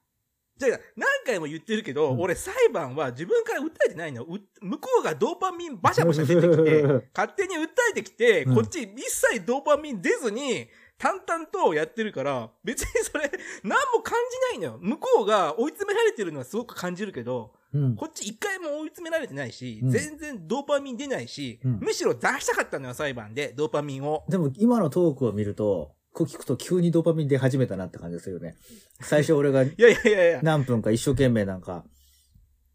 [0.57, 4.23] じゃあ、何回も言ってるけど、うん俺裁判は自分から訴えてないの。
[4.23, 6.83] う向こうがドーパミンバシャバシャ出てきて、
[7.15, 13.31] 勝手に訴えてきて、うんこっち一切ドーパミン出ずに、淡々とやってるから、別にそれ、
[13.63, 14.17] 何も感
[14.53, 14.79] じないのよ。
[14.81, 17.95] 向こうが追い詰められてるのはすごく感じるけど、うん。
[17.95, 24.25] こっち一回も追い詰められてないし、うん全然ドーパミン出ないし、うんむしろ出したかったのよ、裁判で、ドーパミンを。
[24.27, 25.93] でも今のトークを見ると、
[26.25, 28.55] 聞くと急にドーパミン出始めたなって感じがするよね。
[29.01, 30.39] 最初俺がいやいやいやいや。
[30.43, 31.85] 何分か一生懸命なんか、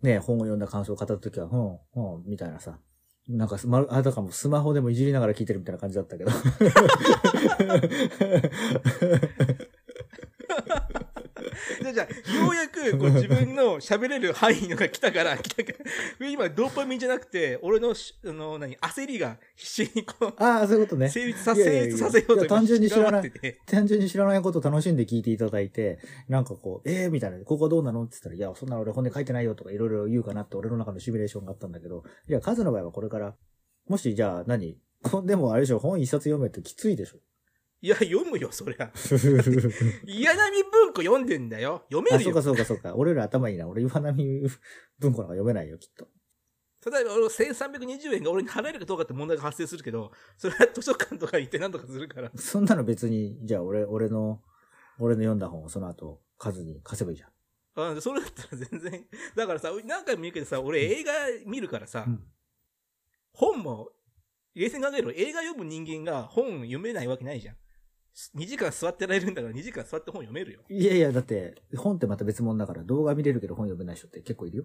[0.03, 1.57] ね、本を読んだ感想を語った時は、う
[2.01, 2.79] ん、うん、みたいなさ。
[3.27, 6.31] なんか、まる、あたかもスマホでもいじりながら聞いてるみたいな感じだったけど。
[11.81, 15.73] じゃあじゃあようやくこう 自分の喋れる範囲のが来たから、来たか
[16.21, 21.09] ら、今ドーパミンじゃなくて、俺のし、あの、何、焦りが必死にこう、ああ、そういうことね。
[21.09, 23.33] 成立さ、いやいやいや成立させようと単純に知らない
[23.67, 33.35] 単純に知らないことを楽しんで聞いていただいて、なんかこう、ええー、みたいな、ここどうなのって言ったら、いや、そんな俺本音書いてないよとかいろいろ言うかなって俺の中のシミュレーションがあったんだけど、いや、数の場合はこれから、
[33.89, 37.19] もしじゃあ何こでもあれでしょ、本一冊読めってきついでしょ。
[37.85, 38.91] いや、読むよ、そりゃ。
[40.09, 41.83] 嫌なみ文庫読んでんだよ。
[41.91, 42.43] 読めあ、るよそうか。
[42.43, 42.95] そうかそうか。
[42.97, 43.69] 俺ら頭いいな。
[43.69, 44.49] 俺、岩波
[45.01, 46.09] 文庫なんか読めないよ、きっと。
[46.91, 52.33] 例えば、俺1320円が俺に払えるかどうかって問題が発生するけど、それは図書館とか行って何とかするから。
[52.37, 54.43] そんなの別に、じゃあ俺、俺の、
[54.99, 57.97] 俺の読んだ本をその後、数に貸せばいいじゃん。
[57.97, 59.07] あそれだったら全然。
[59.37, 61.13] だからさ、何回も言うけどさ、俺映画
[61.45, 62.25] 見るからさ、うん
[63.35, 63.91] 本も、
[64.55, 67.57] 冷静に考えろ、映画読む人間が本読めないわけないじゃん。
[68.37, 70.61] 2時間座ってられるんだから2時間座って本読めるよ。
[70.69, 74.65] いやいや、だって、本ってまた別物だから動画見れるけど本読めない人って結構いるよ。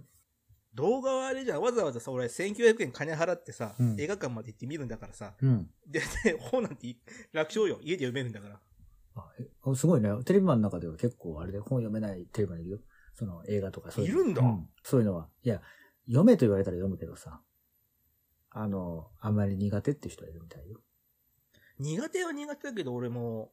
[0.75, 1.61] 動画はあれじゃん。
[1.61, 5.33] わざわざさ、俺1900円金払ってさ、うん映画館まで行って見るんだからさ。
[5.41, 5.67] うん。
[5.87, 6.95] で、で本なんて
[7.33, 7.79] 楽勝よ。
[7.81, 8.59] 家で読めるんだから。
[9.15, 10.09] あすごいね。
[10.23, 12.79] テレビマンの中では結構あれで本読めないテレビマンいるよ。
[13.15, 14.21] その映画とかそういうの。
[14.21, 15.27] いるんだうそういうのは。
[15.43, 15.61] いや、
[16.05, 17.41] 読めと言われたら読むけどさ。
[18.51, 20.79] あの、あんまり苦手って人はいるみたいよ。
[21.79, 23.51] 苦手は苦手だけど、俺も、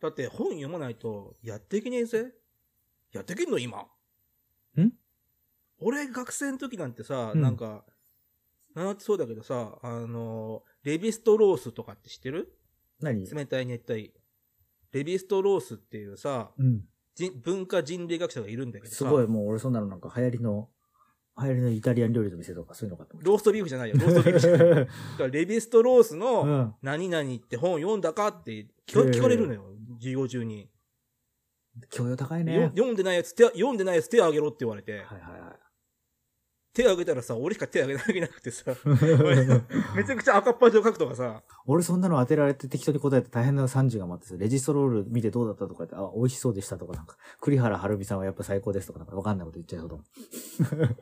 [0.00, 2.32] だって本読まないとやっていけねえぜ。
[3.12, 3.78] やっていけんの今。
[4.78, 4.92] ん？
[5.80, 7.84] 俺学生の時なんてさ、うんなんか、
[8.74, 12.56] なんてそうだけどさ、あの、レビストロースとかって知ってる？
[13.00, 13.26] 何？
[13.26, 14.12] 冷たい熱帯。
[14.92, 16.82] レビストロースっていうさ、うん。
[17.14, 20.68] 人文化人類学者がいるんだけどさ、すごい、もう俺そんなのなんか流行りの、
[21.42, 24.58] 流行りのイタリアン料理の店とかそういうのかと思ローストビーフじゃないよ、ローストビーフじゃない。
[24.68, 24.88] だか
[25.18, 26.74] らレビストロースうのん。
[26.82, 29.64] 何々って本読んだかって聞か聞かれるのよ、
[29.98, 30.68] 授業中に。
[31.88, 32.54] 教養高いね。
[32.54, 35.56] よ読んでないやつ手、読んでないやつ手あげろって言われて、はいはいはい。
[36.72, 38.72] 手あげたらさ、俺しか手あげなくてさ、
[39.96, 50.96] めちゃくちゃ赤っ端を書くとかさ、俺そんなの当てられて適当に答えて大変な30が待ってさ、レジストロール見てどうだったとか言って、あ、美味しそうでしたとかなんか、栗原はるみさんはやっぱ最高ですとかなんかわかんないこと言っちゃいそうだもん。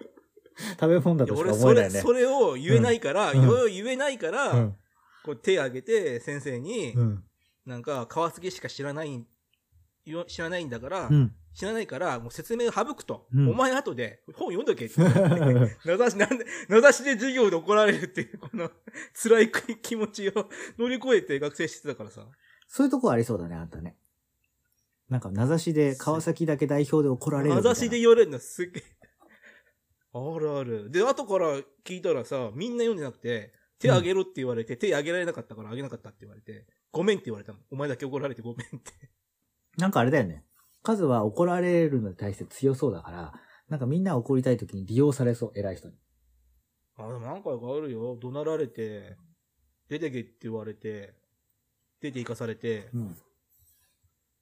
[0.81, 2.01] 食べ物だとしか俺それ、思えないね。
[2.01, 4.77] それを言えないから、言えないから、うん。
[5.25, 7.25] こう手あげて先生に、うん。
[7.66, 9.25] なんか、川杉しか知らない、
[10.05, 11.35] よ知らないんだから、うん。
[11.55, 13.27] 知らないから、もう説明を省くと。
[13.33, 15.21] うんお前後で本読んどけって言って。
[15.85, 18.71] 名指し、なんで、名指しで授業で怒られるっていう、この
[19.12, 19.51] 辛い
[19.83, 22.27] 気持ちを乗り越えて学生してたからさ。
[22.66, 23.97] そういうとこありそうだね、あんたね。
[25.09, 27.71] なんか、名指しで川崎だけ代表で怒られるみたいな。
[27.71, 28.98] 名指しで言われるのすっげえ。
[30.19, 30.91] あるある。
[30.91, 37.59] で、後から聞いたらさ、みんな読んでなくて、手あげろって言われて、手あげられなかったからあげなかったって言われて、ごめんって言われたの。
[37.71, 38.93] お前だけ怒られてごめんって。
[39.77, 40.45] なんかあれだよね。
[40.83, 43.33] カズは怒られるのに対して強そうだから、
[43.69, 45.95] なんかみんな怒りたい時に利用されそう、偉い人に。
[46.97, 48.17] あ、でも何回かあるよ。
[48.17, 49.17] 怒鳴られて、
[49.89, 51.15] 出てけって言われて、
[52.01, 53.17] 出て行かされて、うん。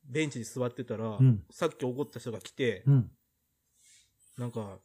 [0.05, 3.11] ベンチに座ってたら、うんさっき怒った人が来て、うん。
[4.39, 4.79] なんか、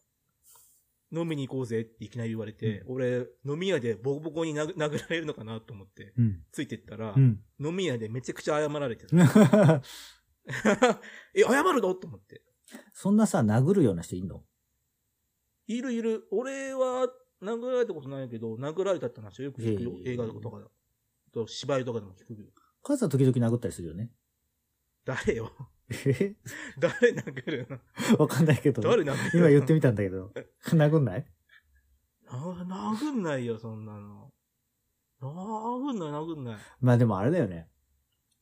[1.14, 6.44] 飲みに行こうぜっていきなり言われて、俺、飲み屋でボコボコに殴殴られるのかなと思って、うん。
[6.52, 7.42] ついてったら、うん。
[7.60, 9.16] 飲み屋でめちゃくちゃ謝られてた。
[11.36, 11.94] え、謝るの？
[11.96, 12.42] と思って。
[12.94, 14.44] そんなさ、殴るような人いんの？
[15.68, 16.28] いるいる。
[16.32, 17.08] 俺は
[17.42, 19.92] 殴られたことないけど、殴られたって話はよく聞くよ。
[20.06, 20.68] 映画とかだ。
[21.34, 22.48] と芝居とかでも聞くよ。
[22.84, 24.12] カズは時々殴ったりするよね。
[25.06, 25.52] 誰よ？
[26.06, 26.36] え？
[26.80, 28.18] 誰殴るの？
[28.18, 28.82] わかんないけど。
[28.82, 29.16] 誰殴るの？
[29.34, 30.32] 今言ってみたんだけど。
[30.68, 31.26] 殴んない？
[32.26, 32.38] な
[32.94, 34.32] 殴んないよ、そんなの。
[35.22, 36.58] 殴んない、殴んない。
[36.80, 37.68] まあでもあれだよね。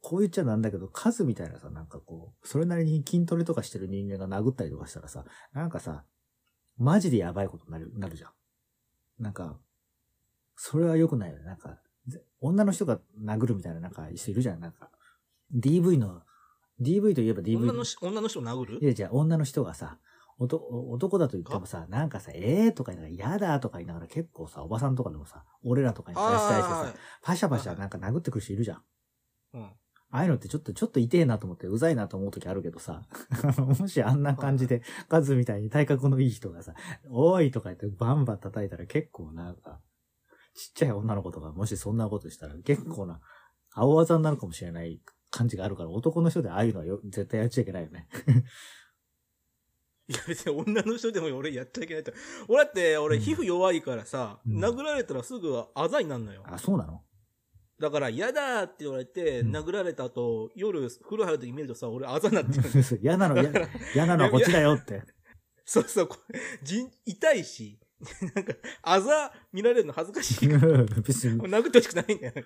[0.01, 6.05] こう言っちゃなんだけど、カズみたいなさ、なんかこう、それなりに筋トレとかしてる人間が殴ったりとかしたらさ、なんかさ、
[6.77, 8.31] マジでやばいことになる、なるじゃん。
[9.21, 9.59] なんか、
[10.55, 11.43] それは良くないよね。
[11.43, 14.61] なんか、ぜ女の人が殴るみたいななんか人いるじゃん。
[14.61, 14.89] なんか、
[15.53, 16.21] DV の、
[16.81, 17.57] DV といえば DV。
[17.57, 18.79] 女のし女の人を殴る？
[18.81, 19.97] いや、じゃあ女の人がさ、
[20.39, 28.77] 男男だと言ってもさ、なんかさ、ええー、とか言いながら、嫌だとか言いながら結構さ、おばさんとかでもさ、俺らとかに対してさあ、パシャパシャなんか殴ってくる人いるじゃん。
[28.77, 28.81] あ、
[29.55, 29.63] うん。
[30.11, 33.03] ああいうのってちょっと、ちょっと痛えなと思って、うざいなと思う時あるけどさ、
[33.59, 36.73] もしあんな感じで、カズみたいに体格のいい人がさ、
[37.09, 39.79] おいとか言ってバンバン叩いたら結構なんか、
[40.55, 43.21] ちっちゃい女の子とかもしそんなことしたら結構な、
[43.71, 48.07] 青技になるかもしれない感じがあるから、男の人でああいうのはよ絶対やっちゃいけないよね。
[50.09, 52.11] いや別に女の人でも俺やっちゃいけないと。
[52.47, 56.43] 俺だって、俺うん皮膚弱いからさ、うん殴られたらすぐあざになるのよ。
[56.45, 57.03] あ、そうなの？
[57.79, 63.51] だから嫌だって言われて、うん殴られた後、夜風呂入るとき見るとさ、俺あざになってるの 嫌なの、嫌
[63.93, 65.03] 嫌なのはこっちだよって。
[65.63, 66.09] そうそう、
[66.63, 67.79] じん痛いし、
[68.33, 70.83] なんか、あざ見られるの恥ずかしいから。
[70.85, 71.39] 別に。
[71.43, 72.45] 殴ってほしくないんだよね。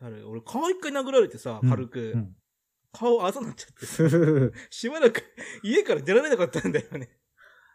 [0.00, 2.36] あれ、俺顔一回殴られてさ、軽く、うん
[2.98, 3.84] 顔あざになっちゃって、
[4.70, 5.22] しばらく
[5.62, 7.10] 家から出られなかったんだよね。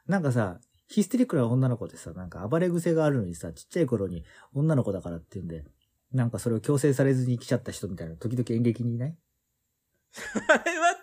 [0.07, 5.63] なんかさ、ヒステリックな女の子でさ、なんか暴れ癖があるのにさ、ちっちゃい頃に女の子だからっていうんで、
[6.11, 9.17] なんかそれを強制されずに来ちゃった人みたいな、時々演劇にいない？
[10.49, 10.97] あれは、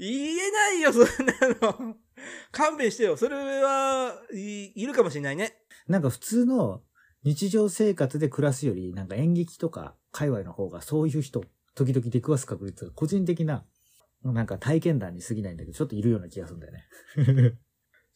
[0.00, 1.96] 言えないよ、そんなの。
[2.50, 3.16] 勘弁してよ。
[3.16, 5.62] それは、い、いるかもしれないね。
[5.86, 6.82] なんか普通の
[7.22, 11.44] 日常生活で暮らすより、なんか演劇とか界隈の方がそういう人、
[11.74, 13.64] 時々出くわす確率が個人的な、
[14.22, 17.58] なんか体験談に過ぎないんだけど、ちょっといるような気がするんだよね。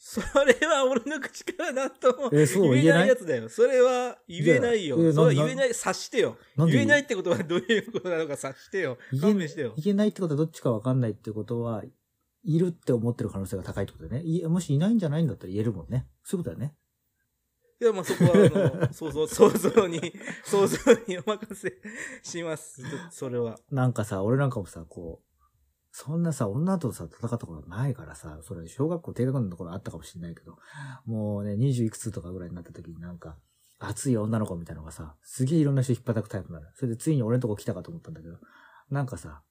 [0.06, 3.48] それは俺の口からなんとも言え言えなないいやつだよ。
[3.48, 4.96] それは言えないよ。
[5.14, 6.36] それはな言えない、察してよ。
[6.58, 8.98] 言えないってことはどういうことなのか察してよ。
[9.12, 9.72] 言え勘弁してよ。
[9.76, 11.82] いけないってことはどっちかわかんないってことは、
[12.44, 14.28] いるって思ってる可能性が高いってことだよね。
[14.28, 16.06] いもしいないんじゃないんだったら言えるもんね。
[16.22, 16.76] そういうことだよね。
[17.80, 20.00] いや、まあそこは、あの、 想像、想像に、
[20.44, 21.80] 想像にお任せ
[22.22, 22.82] します。
[23.10, 23.58] それは。
[23.70, 25.34] なんかさ、俺なんかもさ、こう、
[25.90, 30.58] そんなさ、女とさ、戦ったことないからさ、それ、小学校低学年の頃あったかもしれないけど、
[31.04, 33.38] もうね、20いくつとかぐらいになった時になんか、
[33.78, 36.72] 熱い女の子みたいなのがさ、すげえいろんな人引っ叩くタイプなのよ。
[36.74, 38.38] それでついに俺のとこ来たかと思ったんだけど、
[38.90, 39.42] なんかさ、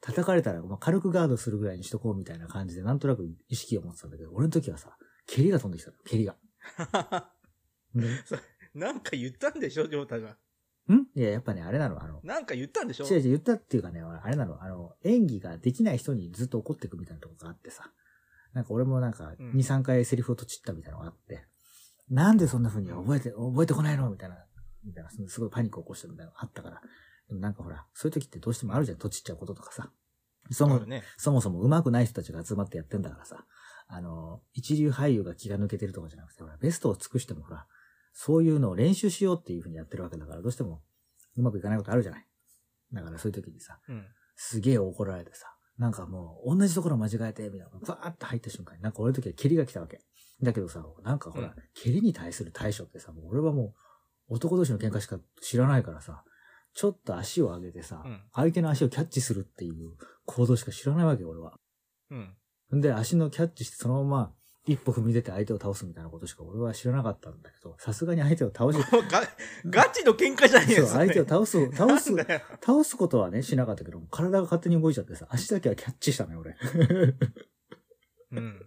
[0.00, 6.36] 叩かれたら、まあ、軽くガードするぐらいにしとこうみたいな感じで、なんとなく意識を持ってたんだけど、俺の時はさ、蹴りが飛んできたの、蹴りが。
[8.00, 8.06] で
[8.74, 10.36] なんか言ったんでしょ、ジョータが。
[10.88, 11.06] ん？
[11.14, 13.04] いや、やっぱね、あれなの、あの、なんか言ったんでしょ？
[13.06, 17.92] 違う違う、言ったっていうかね、あれなの、あの、演技ができない人にずっと怒っていくみたいなとこがあってさ。
[18.52, 21.46] なんか俺もなんか、うん2、3回セリフをとちったみたいなのがあって、
[22.10, 24.44] なんでそんな風に覚えて、覚えてこないのみたいな、
[24.84, 26.82] みたいな、すごいパニックを起こしたみたいなのがあったから。
[27.28, 29.90] でもなんかほら、そういう時ってどうしてもあるじゃん、とちっちゃうこととかさ。
[30.50, 31.02] そもあるね。
[31.16, 33.46] そもそも上手くない人たちが集まってやってんだからさ、
[33.86, 37.66] あの、一流俳優が気が抜けてるとかじゃなくて、ほら、ベストを尽くしてもほら、
[38.12, 40.82] そういうのを練習しようっていう風にやってるわけだから、どうしても
[41.36, 42.26] うまくいかないことあるじゃない。
[42.92, 44.04] だからそういう時にさ、うん。
[44.36, 45.46] すげえ怒られてさ、
[45.78, 50.00] なんかもう同じところ間違えて、みたいな、バーって入った瞬間に、なんか俺の時は蹴りが来たわけ。
[50.42, 53.74] だけどさ、なんかほら、うん蹴りに対する対処ってさ、もう俺はも
[54.28, 56.24] う男同士の喧嘩しか知らないからさ、
[56.74, 59.74] ちょっと足を上げてさ、うん相手の足をキャッチするっていう
[60.26, 61.58] 行動しか知らないわけよ、俺は。
[62.10, 62.78] うん。
[62.78, 68.76] んで、足のキャッチしてそのまま一歩踏み出て相手を倒すみたいなことしか俺は知らなかったんだけど、さすがに相手を倒し、
[69.10, 69.22] が、
[69.66, 72.14] ガチの喧嘩じゃねえよ、それ相手を倒す、倒す、
[72.64, 76.56] 倒すことはね、しなかったけど、体が勝手に動いちゃってさ、足だけはキャッチしたのよ、俺。
[78.32, 78.66] うん。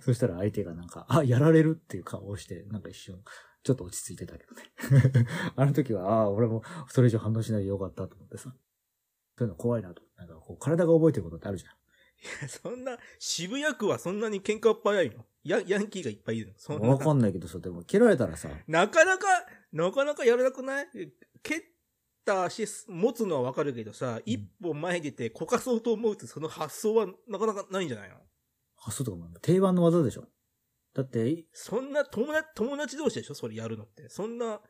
[0.00, 3.18] そしたら相手がなんか、あ、やられるっていう顔をして、なんか一瞬、
[3.62, 5.26] ちょっと落ち着いてたけどね。
[5.56, 8.54] あの時は、ああ、俺もそれ以上反応しないでよかったと思ってさ。
[9.36, 10.02] そういうの怖いなと。
[10.16, 11.72] なんかこう、体が覚えてることってあるじゃん。
[12.48, 15.24] そんな、渋谷区はそんなに喧嘩っ早いの？
[15.44, 16.54] ヤヤンキーがいっぱいいるの？
[16.56, 16.88] そんな。
[16.88, 19.26] わかんないけどさ、でも蹴られたらさ、なかなか、
[19.72, 20.86] なかなかやらなくない？
[21.42, 21.62] 蹴っ
[22.24, 28.16] た足持つのはわかるけどさ、一歩前に出てこかそうと思うとその発想はなかなかないんじゃないの？
[28.76, 30.26] 発想とかも定番の技でしょ。
[30.94, 33.34] だって、いそんな友達、友達同士でしょ？
[33.34, 34.08] それやるのって。
[34.08, 34.60] そんな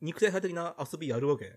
[0.00, 1.56] 肉体派的な遊びやるわけ？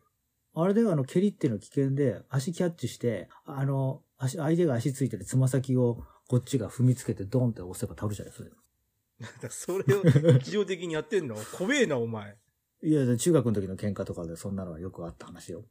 [0.55, 8.49] あれではあの、蹴りっていうのは危険で、足キャッチして、あの、足、相手が足ついてるつま先をこっちが踏みつけてドンって押せば倒るじゃないそれ。
[8.49, 10.03] だからそれを
[10.39, 11.35] 日常的にやってんの？
[11.57, 12.37] 怖えな、お前。
[12.83, 15.65] いや、中学の時の喧嘩とかでそんなのはよくあった話よ。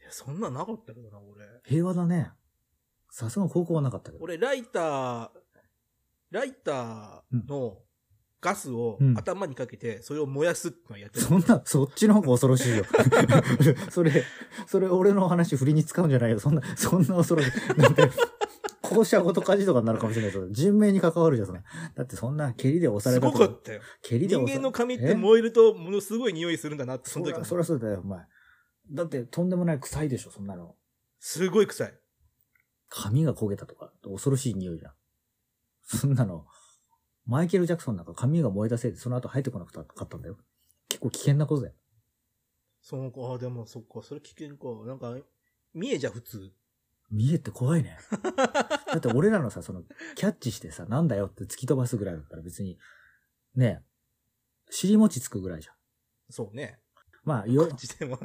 [0.00, 1.46] いや、そんなんなかったけどな、俺。
[1.64, 2.32] 平和だね。
[3.10, 4.24] さすが高校はなかったけど。
[4.24, 5.30] 俺、ライター、
[6.30, 7.78] ライターの
[8.44, 11.24] ガスをうん頭にかけて、それを燃やすってのをやってる。
[11.24, 12.84] そんな、そっちの方が恐ろしいよ。
[13.90, 14.12] それ、
[14.66, 16.38] それ俺の話振りに使うんじゃないよ。
[16.38, 17.50] そんな、そんな恐ろしい。
[17.80, 18.10] だって、
[18.82, 21.52] 校舎ごと火事とかになるかもしれないけど、人命に関わるじゃん。
[21.52, 21.62] だ
[22.02, 23.80] ってそんな蹴りで押さすれたとごかったよ。
[24.02, 25.14] 蹴りで押さ人間の髪ってえ？
[25.14, 28.20] 燃えると、ものすごい匂いするんだなって、その時もそそりゃそうだよ、お前。
[28.92, 30.76] だって、とんでもない臭いでしょ、そんなの。
[31.18, 31.94] すごい臭い。
[32.90, 34.92] 髪が焦げたとか、恐ろしい匂いじゃん。
[35.82, 36.46] そんなの、
[37.26, 40.36] マイケル・ジャクソンなんか髪が燃えたせいでその後入ってこなくかったんだよ。
[40.88, 41.74] 結構危険なことだよ。
[42.82, 44.86] そうか、あでもそっか、それ危険か。
[44.86, 45.16] なんか、
[45.72, 46.52] 見えじゃ普通。
[47.10, 47.96] 見えって怖いね。
[48.86, 49.84] だって俺らのさ、その、
[50.16, 52.78] キャッチしてさ、なんだよって突き飛ばすぐらいだったら別に、
[53.54, 53.84] ねえ、
[54.70, 55.74] 尻餅つくぐらいじゃん。
[56.28, 56.78] そうね。
[57.24, 58.18] まあ、よも、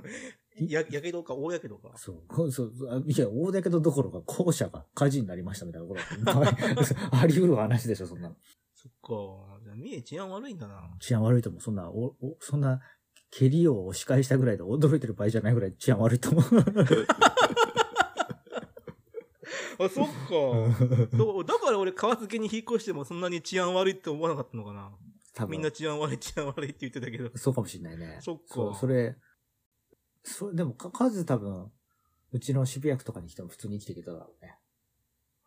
[0.57, 1.93] や、やけどか、大やけどか。
[1.95, 6.01] そう、そう、あいや、大だけどどころか、校舎が火事になりましたみたいなこと
[7.15, 8.35] あり得る話でしょ、そんなの。
[8.81, 9.59] そっか。
[9.61, 10.89] じゃあ、三重治安悪いんだな。
[11.01, 11.61] 治安悪いと思う。
[11.61, 12.79] そんな、お、お、そんな、
[13.29, 16.43] 蹴りを押し返したぐらいで驚いてる場合じゃないぐらい治安悪いと思う。
[19.83, 20.13] あ、そっか。
[21.17, 24.97] どだから俺、川付けに引っ越してもそんなに治安悪いって思わなかったのかな。
[25.33, 27.37] 多分みんな治安悪い、治安悪いって言ってたけど。
[27.37, 28.19] そうかもしれないね。
[28.21, 29.17] そっかそう、それ、
[30.23, 31.69] それ、でも、か、数多分、
[32.31, 34.57] うちの渋谷区とかに来ても普通に生きていけただろうね。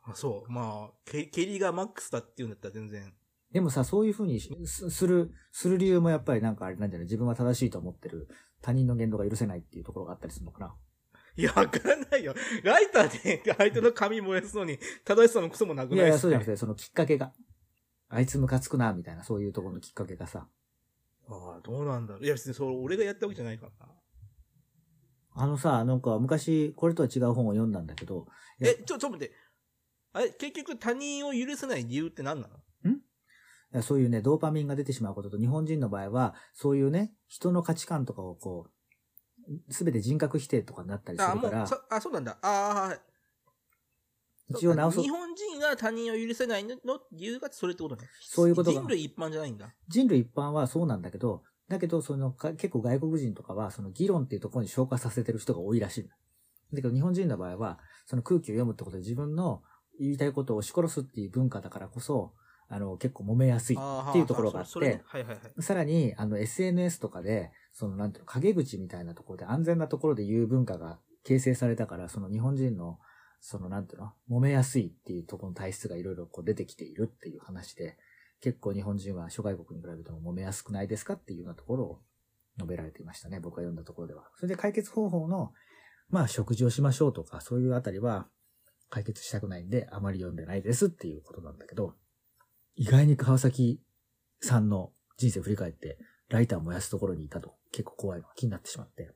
[0.05, 0.53] あ、そう。
[0.53, 3.15] まあ、け蹴りがマックスだって言うんだったら全然。
[3.53, 7.07] でもさ、そういう風にしすする、する理由もやっぱりなんかあれなんじゃない？
[7.07, 8.29] 自分は正しいと思ってる
[8.63, 10.75] 他人の言動が許せないっていうところがあったりするのかな？
[11.37, 12.35] いや、わかんないよ。
[12.63, 16.53] ライターで相手の髪燃やすのに、正しさもクソもなくないいやいや、そうじゃなくて。
[16.53, 17.33] て、そのきっかけが。
[18.09, 20.47] あいつムカつくな、みたいな、そういうところのきっかけがさ。
[21.29, 22.25] ああ、どうなんだろう。
[22.25, 23.93] いや、別にそれ俺がやったわけじゃないからな。
[25.35, 28.27] あのさ、なんか昔、これとは違う本を読んだんだけど、
[28.61, 29.35] え、ちょ、ちょっと待って。
[30.13, 32.57] あれ、結局他人を許せない理由って何なの？
[33.81, 38.67] そういうね、ドーパミンが出てしまうことと、日本人の場合は、そういうね、人の価値観とかをこ
[39.69, 42.37] う、すべて人格否定とかになったりすあ、るから、もうそ、あ、そうなんだ。
[42.43, 43.01] ああ、はい。
[44.49, 45.09] 一応直そう日。
[45.09, 48.09] 本人が他人を許せないのの理由がそれってことね。
[48.21, 49.75] そういうことが人類一般じゃないんだ。
[49.89, 56.11] 人類一般はそうなんだけど、だけど、その、か結構外国人とかは、その議論っていうところに消化させてる人が多いらしいの。
[56.11, 56.15] だ
[56.77, 59.63] けど、日本人の場合は、その空気を読むってことで自分の
[59.99, 62.35] 言いたいことを押し殺すっていう文化だからこそ、
[62.73, 65.03] あの、結構揉めやすいっていうところがあって。
[65.61, 72.99] さらに、あの、SNS とかで、その、なんていうの、陰口みたいなところで、安全なところで言う文化が形成されたから、その日本人の、
[73.41, 77.99] その、なんていうの、揉めやすいっていうところの体質がいろいろこう出てきているっていう話で、
[78.41, 82.01] 結構日本人は諸外国に比べても揉めやすくないですかっていうようなところを
[82.57, 83.39] 述べられていましたね。
[83.39, 84.31] 僕が読んだところでは。
[84.37, 85.53] それで解決方法の、
[86.09, 88.29] まあ、食事をしましょうとか、そういうあたりは
[88.89, 91.95] 解決したくないんで、あまり読んでないですっていうことなんだけど、
[92.75, 93.81] 意外に川崎
[94.41, 95.99] さんの人生を振り返って、
[96.29, 99.13] ライターを燃やすところにいたと、結構怖いのが気になってしまって。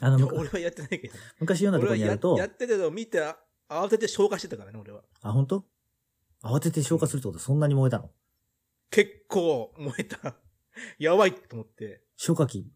[0.00, 1.14] あの、俺はやってないけど。
[1.38, 3.36] 昔読んだとこにやるとや、ってたのを見て、あ
[3.68, 5.02] 慌てて消化してたからね、俺は。
[5.22, 5.64] あ、本当？
[6.42, 8.10] 慌てて消化するってことそんなに燃えたの？
[8.90, 10.36] 結構燃えた。
[10.98, 12.02] やばいと思って。
[12.16, 12.66] 消火器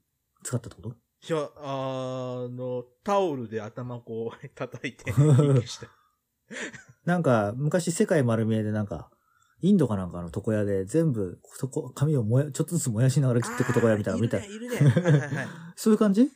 [0.44, 0.96] 使ったってこと？
[1.28, 5.10] いや、あの、タオルで頭こう 叩いて、
[5.58, 5.88] 息した。
[7.04, 9.10] なんか、昔世界丸見えでなんか、
[9.62, 14.90] インドかなんかの床屋で全部、そこ、髪を燃や、ちょっとずつ燃やしながら切っていく床屋みたいなの見たいるね、いるね。
[14.90, 15.46] はいはいはい。
[15.76, 16.30] そういう感じ？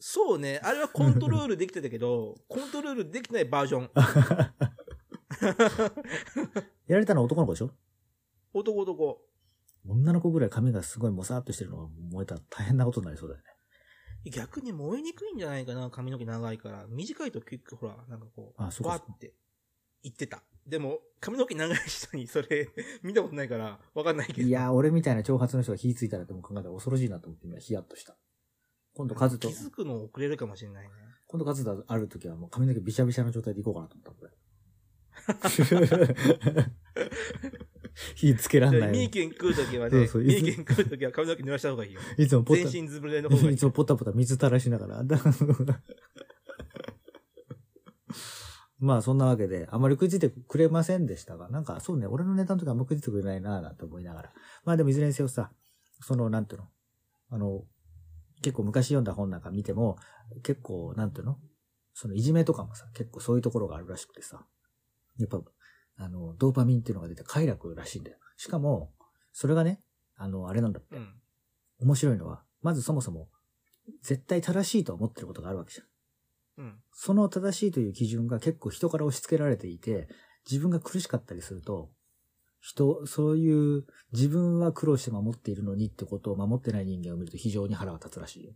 [0.00, 0.60] そうね。
[0.62, 3.90] あれはコントロールできてたけど、コントロールできてないバージョン。
[6.86, 7.70] やられたのは男の子でしょ？
[8.52, 9.20] 男男。
[9.86, 14.30] 女の子ぐらい髪がすごいもさっとしてるのが燃えたら大変なことになりそうだよね。
[14.30, 16.86] 逆に燃えにくいんじゃないかな、髪の毛長いから。
[16.88, 19.32] 短いと結構ほら、なんかこう、あそうかバーって
[20.02, 20.42] 言ってた。
[20.68, 22.68] でも、髪の毛長い人にそれ
[23.02, 24.46] 見たことないから、わかんないけど。
[24.46, 28.16] いやー、俺みたいな挑発の人が火ついたらっても考えたら恐ろしいなと思って今ヒヤッとした。
[28.94, 30.90] 今度カズと気、づくの遅れるかもしれないね。
[31.26, 34.30] 今度カズとある時はもう髪の毛びしゃびしゃの状態で行こうかなと思った、これ。
[38.14, 42.00] 火つけらんないよミーケン食うときはね、そうそうミーケン食うときは髪の毛濡らした方がいいよ。
[42.16, 43.64] いつもポタ、全身ずぶれの方がいいいつ。
[43.64, 45.04] もポタポタ水垂らしながら。
[48.78, 54.32] まあそんなわけで、あまり食いついてくれませんでしたが、なんかそうね、俺のネタの時あんま食いついてくれないなぁなんて思いながら。
[54.64, 55.50] まあでもいずれにせよさ、
[56.00, 56.68] その、なんていうの、
[57.30, 57.64] あの、
[58.42, 59.96] 結構昔読んだ本なんか見ても、
[60.42, 61.38] 結構、なんていうの
[61.92, 64.46] そのいじめとかもさ、結構そういうところがあるらしくてさ、
[65.18, 65.40] やっぱ、
[65.96, 68.18] あの、ドーパミンっていうのが出て快楽らしいんだよ。
[68.36, 68.92] しかも、
[69.32, 69.82] それがね、
[70.16, 70.96] あの、あれなんだって。
[70.96, 71.14] うん。
[71.80, 73.28] 面白いのは、まずそもそも、
[74.02, 75.86] 絶対正しいと思ってることがあるわけじゃん。
[76.58, 76.74] うん。
[76.92, 80.08] その正しいという基準が結構人から押し付けられていて、
[80.50, 81.90] 自分が苦しかったりすると、
[82.60, 88.52] 人、そういう自分は苦労して守っているのにってことを守ってない人間を見ると非常に腹が立つらしいよ。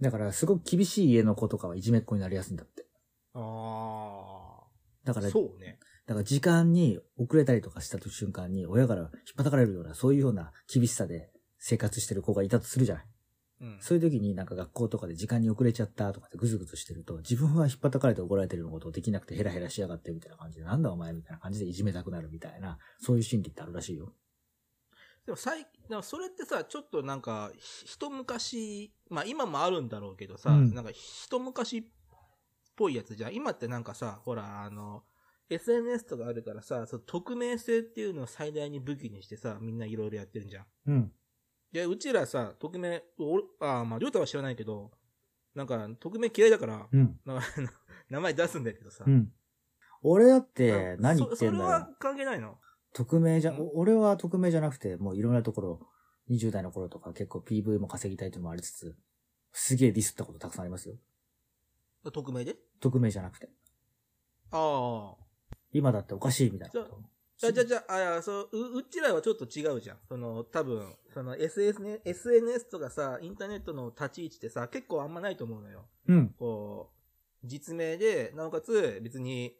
[0.00, 2.86] だから、すごく厳しい家の子とかはいじめっ子になりやすいんだって。
[3.34, 4.60] あ
[5.04, 5.30] だから、あ。
[5.30, 5.78] そうね。
[6.06, 13.06] だから時間に遅れたりとかした瞬間に親から引っ叩かれるような、そういうような厳しさで生活してる子がいたとするじゃない。
[13.60, 13.76] うん。
[13.80, 24.12] そういう時になんか学校とかで時間に遅れちゃったとかでぐずぐずしてると、自分は引っ張かれて怒られてるようなことをできなくてヘラヘラしやがってみたいな感じで、なんだお前みたいな感じでいじめたくなるみたいな、そういう心理ってあるらしいよ。
[25.26, 31.84] でも最でもそれってさ、ちょっとなんか、ひ一昔、まあ今もあるんだろうけどさ、うんなんか一昔っ
[32.76, 33.34] ぽいやつじゃん。
[33.34, 35.02] 今ってなんかさ、ほら、あの、
[35.50, 40.66] SNS とかあるからさ、その匿名性っていうのを最大に武器にしてさ、みんないろいろやってるんじゃん。
[40.86, 41.12] うん。
[41.72, 44.90] で、うちらさ、匿名、俺、あーまあ、りょうたは知らないけど、
[45.54, 47.20] なんか、匿名嫌いだから、うん。
[47.24, 47.46] なんか
[48.08, 49.04] 名前出すんだけどさ。
[49.06, 49.32] うん。
[50.02, 51.90] 俺だって何言ってんそそれは。
[51.98, 52.58] 関係ないの？
[52.94, 55.88] 匿名じゃ、お俺は匿名じゃなくて、もういろんなところ、
[56.30, 58.96] 20代の頃とか結構 PV も稼ぎたいというのもありつつ、
[59.52, 60.96] すげえディスったことたくさんありますよ。
[62.12, 62.56] 匿名で？
[62.80, 63.50] 匿名じゃなくて。
[64.50, 65.24] ああ。
[65.72, 67.02] 今だっておかしいみたいなこと。
[67.38, 69.98] じゃ、じゃ、じゃ、あいや、そう、う、うちらはちょっと違うじゃん。
[70.08, 75.86] その、多分、その SS ね、SNS とかさ、インターネットの立ち位置ってさ、結構あんまないと思うのよ。
[76.08, 76.28] うん。
[76.36, 76.90] こ
[77.44, 79.54] う、実名で、なおかつ別に、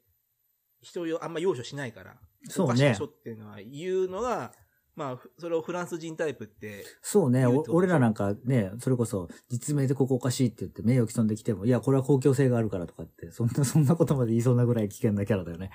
[0.81, 2.17] 人をあんま要所しないから。
[2.49, 4.53] そうねおかしょっていうのは言うのが、
[4.99, 15.71] まあ、ふそれをフランス人タイプって、そうね、俺らなんかね、それこそ、実名でここおかしいって言って名誉毀損できても、いや、これは公共性があるからとかって、そんな、 そんなことまで言いそうなぐらい危険なキャラだよね。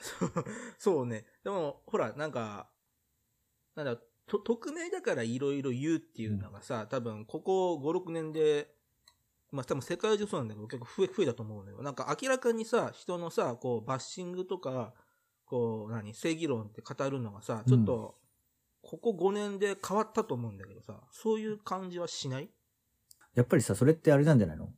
[0.78, 1.26] そうね。
[1.44, 2.70] でも、ほら、なんか、
[3.74, 3.96] なんだ、
[4.26, 8.74] と、匿名だからいろいろ言うっていうのがさ、多分、ここ5、6年で、
[9.50, 11.82] まあ多分世界中そうなんだけど、結構増え、増えたと思うのよ。
[11.82, 14.94] なんか明らかにさ、人のさ、こう、バッシングとか、
[15.44, 18.18] こう、何、正義論って語るのがさ、ちょっと、
[18.82, 22.50] ここ5年で変わったと思うんだけどさ、そういう感じはしない？
[23.34, 24.72] やっぱりさ、それってあれなんじゃないの？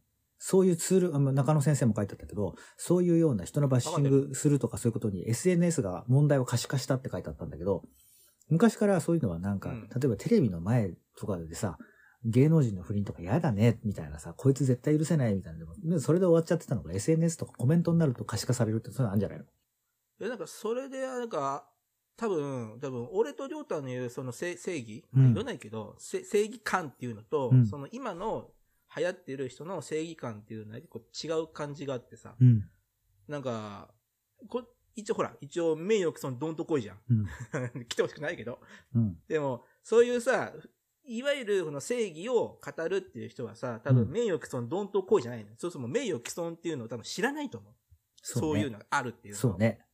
[0.44, 7.84] そういうツール、中野先生も書いてあったけど、そういうような人のバッシングするとかそういうことに SNS が問題を可視化したって書いてあったんだけど、
[8.48, 9.88] 昔からそういうのはなんか、うん。
[9.88, 11.78] 例えばテレビの前とかでさ、
[12.24, 19.44] 芸能人の不倫とか嫌だね、みたいなさ、こいつ絶対許せないみたいなでも、でそれで終わっちゃってたのが SNS とかコメントになると可視化されるってそういうのあるんじゃないの？
[20.20, 21.68] え、なんか、それで、なんか、
[22.16, 25.34] 多分、多分、俺とりょうたの言う、その正正義、うん。
[25.34, 27.66] 言わないけど、せ正義感っていうのと、うん。
[27.66, 28.50] その今の
[28.96, 31.00] 流行ってる人の正義感っていうのは結構
[31.38, 32.64] 違う感じがあってさ、うん。
[33.28, 33.90] なんか、
[34.48, 34.62] こ
[34.94, 36.98] 一応ほら、一応名誉毀損どんとこいじゃん。
[37.08, 37.14] う
[37.80, 37.84] ん。
[37.88, 38.60] 来てほしくないけど。
[38.94, 39.18] うん。
[39.26, 40.52] でも、そういうさ、
[41.04, 45.50] いわゆるこの正義を語るっていう人はさ、多分うん名誉毀損どんとこいじゃないの。
[45.56, 47.74] そうすると名誉毀損っていうのを多分知らないと思う。
[48.22, 49.58] そう,、ねいうのがあるっていうのそう。
[49.58, 49.84] ね。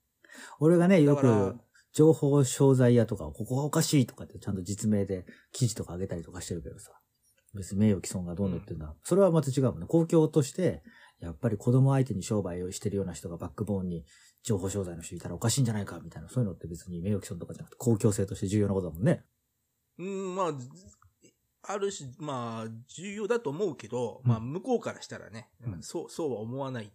[0.60, 1.56] 俺がね、よく、
[1.92, 6.92] 情報商材屋とか、ここがおかしいとかってちゃんと実名で記事とか上げたりとかしてるけどさ。
[7.54, 9.86] 別に名誉毀損がどうのっていうのは、それはまた違うもんね。
[9.86, 10.82] 公共として、
[11.20, 14.04] やっぱり子供相手に商売をしてるような人がバックボーンに
[14.42, 19.24] 情報商材の人いたらおかしいんじゃないかみたいな、そういうのって別に名誉毀損とかじゃなくて公共性として重要なことだもんね。
[19.98, 20.68] うん、まあ、ず
[21.62, 26.92] あるし、まあ、重要だと思うけど、うんまあ、向こうからしたらね、うんそう、そうは思わない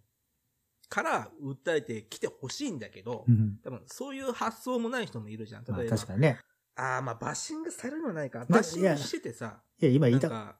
[0.89, 3.57] から、訴えてきてほしいんだけど、うん。
[3.63, 5.65] 多分、そういう発想もない人もいるじゃん。
[5.67, 5.97] まあ例えば。
[5.97, 6.39] 確かにね。
[6.75, 8.39] ああ、まあ、バッシングされるのはないか。
[8.39, 10.57] だバッシングしててさ、いや、今言ないんた、か、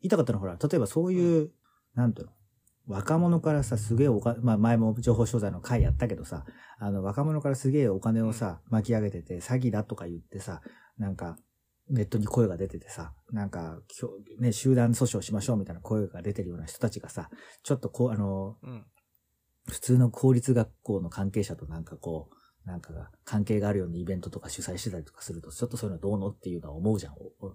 [0.00, 1.50] 言いたかったのはほら、例えばそういう、
[1.94, 2.32] なんていうの
[2.86, 6.44] 若者からさ、すげえお金、まあ前も情報商材の会やったけどさ、
[6.78, 10.60] あの若者からすげえお金をさ、巻き上げてて、詐欺だとか言ってさ、
[10.98, 11.36] なんか、
[11.88, 17.30] ネットに声が出ててさ、なんか、きょね、集団訴訟しましょうみたいな声が出てるような人たちがさ、
[17.62, 18.86] ちょっとこう、あの、うん。
[19.68, 22.34] 普通の公立学校の関係者となんかこう、
[22.64, 27.14] なんかが関係があるようなイベントとか主催してたりとかすると、ちょっとそういうのどうのっていうのは思うじゃん。
[27.14, 27.54] お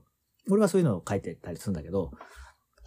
[0.50, 2.12] 俺はそういうのを書いてたりするんだけど、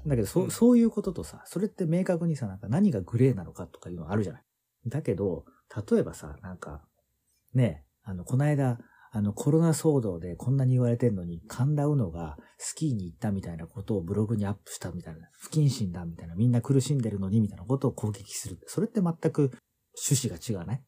[0.07, 4.43] だけどそ、うんそういうこととさ、それって明確にさ、なんか何がグレーなのかとかいうのあるじゃない。
[4.87, 5.45] だけど、
[5.91, 6.83] 例えばさ、なんか、
[7.55, 8.79] ね、あの、この間、
[9.11, 18.59] あの、コロナ騒動でこんなに言われてんのに、神田うのがスキーに行ったみたいなことをブログにアップしたみたいな、不謹慎だみたいな、みんな苦しんでるのにみたいなことを攻撃する。
[18.67, 19.51] それって全く
[20.09, 20.85] 趣旨が違うね。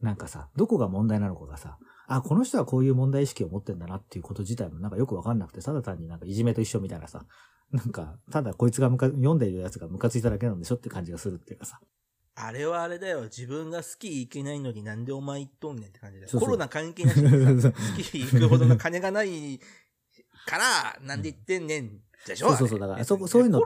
[0.00, 7.24] なんかさ、どこが問題なのかがさ、あ、この人はこういう問題意識を持ってんだなっていうこと自体もなんかよくわかんなくて、ただ単になんかいじめと一緒みたいなさ、
[7.72, 11.80] なんか、ただこいつがむか読んでいるやつがムカついただけなんでしょって感じがするっていうかさ。
[12.36, 13.22] あれはあれだよ。
[13.22, 16.28] 自分がスキー行けないのになんでお前行っとんねんって感じだよ。
[16.28, 19.58] そうそうコロナ関係なしにさ、スキー行くほどの金がない
[20.46, 22.00] から、なんで行ってんねん。
[22.26, 22.48] でしょ？
[22.48, 23.62] そうそうそうだからそこそういうのっ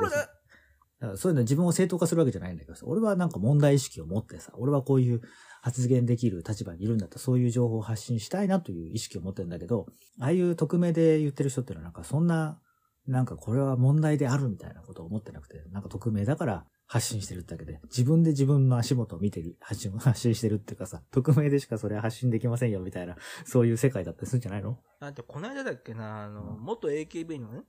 [1.17, 5.21] そういうの自分を正当化するわけじゃないんだけどさ、俺はなんか問題意識を持ってさ、俺はこういう
[5.63, 9.87] 発言できる立場にいるんだったらそういう情報を発信したいなという意識を持ってるんだけど、
[10.21, 12.61] ああいう匿名で言ってる人っていうのはなんかそんな、
[13.07, 24.79] なんかこれは問題であるみたいなことを思ってなくて、なんか匿名だから発信してるってだけで、自分で自分の足元を見てる、発信、 発信してるっていうかさ、匿名でしかそれは発信できませんよみたいな、そういう世界だったりするんじゃないの？
[25.01, 27.65] なんて、この間だっけな、あの、うん元 AKB のね、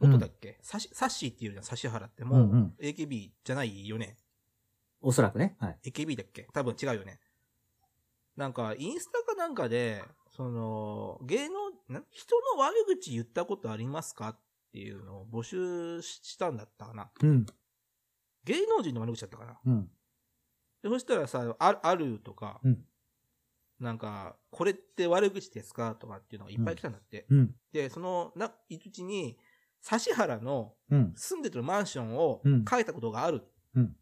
[0.00, 2.24] うん元だっけ、サシサッシーっていうじゃん、指原って。
[2.24, 4.16] もう、うんうん AKB じゃないよね。
[5.00, 5.56] おそらくね。
[5.60, 5.78] はい。
[5.90, 6.48] AKB だっけ？
[6.52, 7.18] 多分違うよね。
[8.36, 10.04] なんか、インスタかなんかで、
[10.36, 11.54] その、芸能、
[11.88, 14.38] な人の悪口言ったことありますかっ
[14.72, 17.10] ていうのを募集したんだったかな。
[17.22, 17.46] うん。
[18.44, 19.58] 芸能人の悪口だったかな。
[19.64, 19.90] うん。
[20.82, 22.84] でそしたらさ、ああるとか、うん
[23.78, 27.26] なんか、これって悪口ですかとかっていうのがいっぱい来たんだって。
[27.28, 27.54] うん。
[27.72, 29.36] で、その、な、うちに、
[29.84, 31.12] 指原のうん。
[31.14, 33.42] 住んでるマンションをうん書いたことがある。
[33.74, 33.96] うん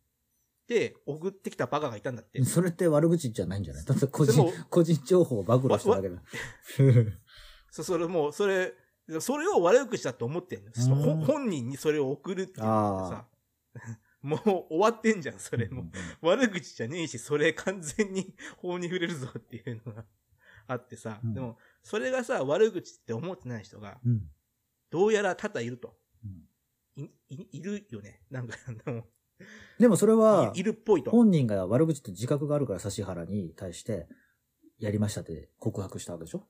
[0.66, 2.42] で、送ってきたバカがいたんだって。
[2.44, 3.84] それって悪口じゃないんじゃない？
[3.84, 6.22] だって個人個人情報を暴露しただけだ。
[7.70, 8.72] そ、それもう、それ、
[9.20, 11.24] それを悪口だと思ってんの。
[11.26, 13.28] 本人にそれを送るっていうさ、
[14.22, 15.90] もう終わってんじゃん、それも。
[16.22, 20.06] 悪口じゃねえし、それ完全に法に触れるぞっていうのが
[20.66, 24.30] あってさ、うんでも、それがさ、悪口って思ってない人が、うん。
[24.88, 25.98] どうやら多々いると。
[26.24, 26.48] うん
[26.96, 28.22] い、いいるよね。
[28.30, 28.56] なんか、
[28.86, 29.06] でも、
[29.78, 31.10] でもそれはいいるっぽいと。
[31.10, 34.06] 本人が悪口って自覚があるから指原に対して
[34.78, 36.46] やりましたって告白したわけでしょ？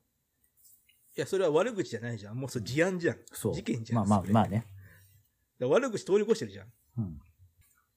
[1.17, 2.35] いや、それは悪口じゃないじゃん。
[2.37, 3.17] もうそれ事案じゃん。
[3.31, 3.53] そう。
[3.55, 4.07] 事件じゃん。
[4.07, 4.67] まあまあまあね。
[5.59, 6.67] 悪口通り越してるじゃん。
[6.97, 7.19] うん。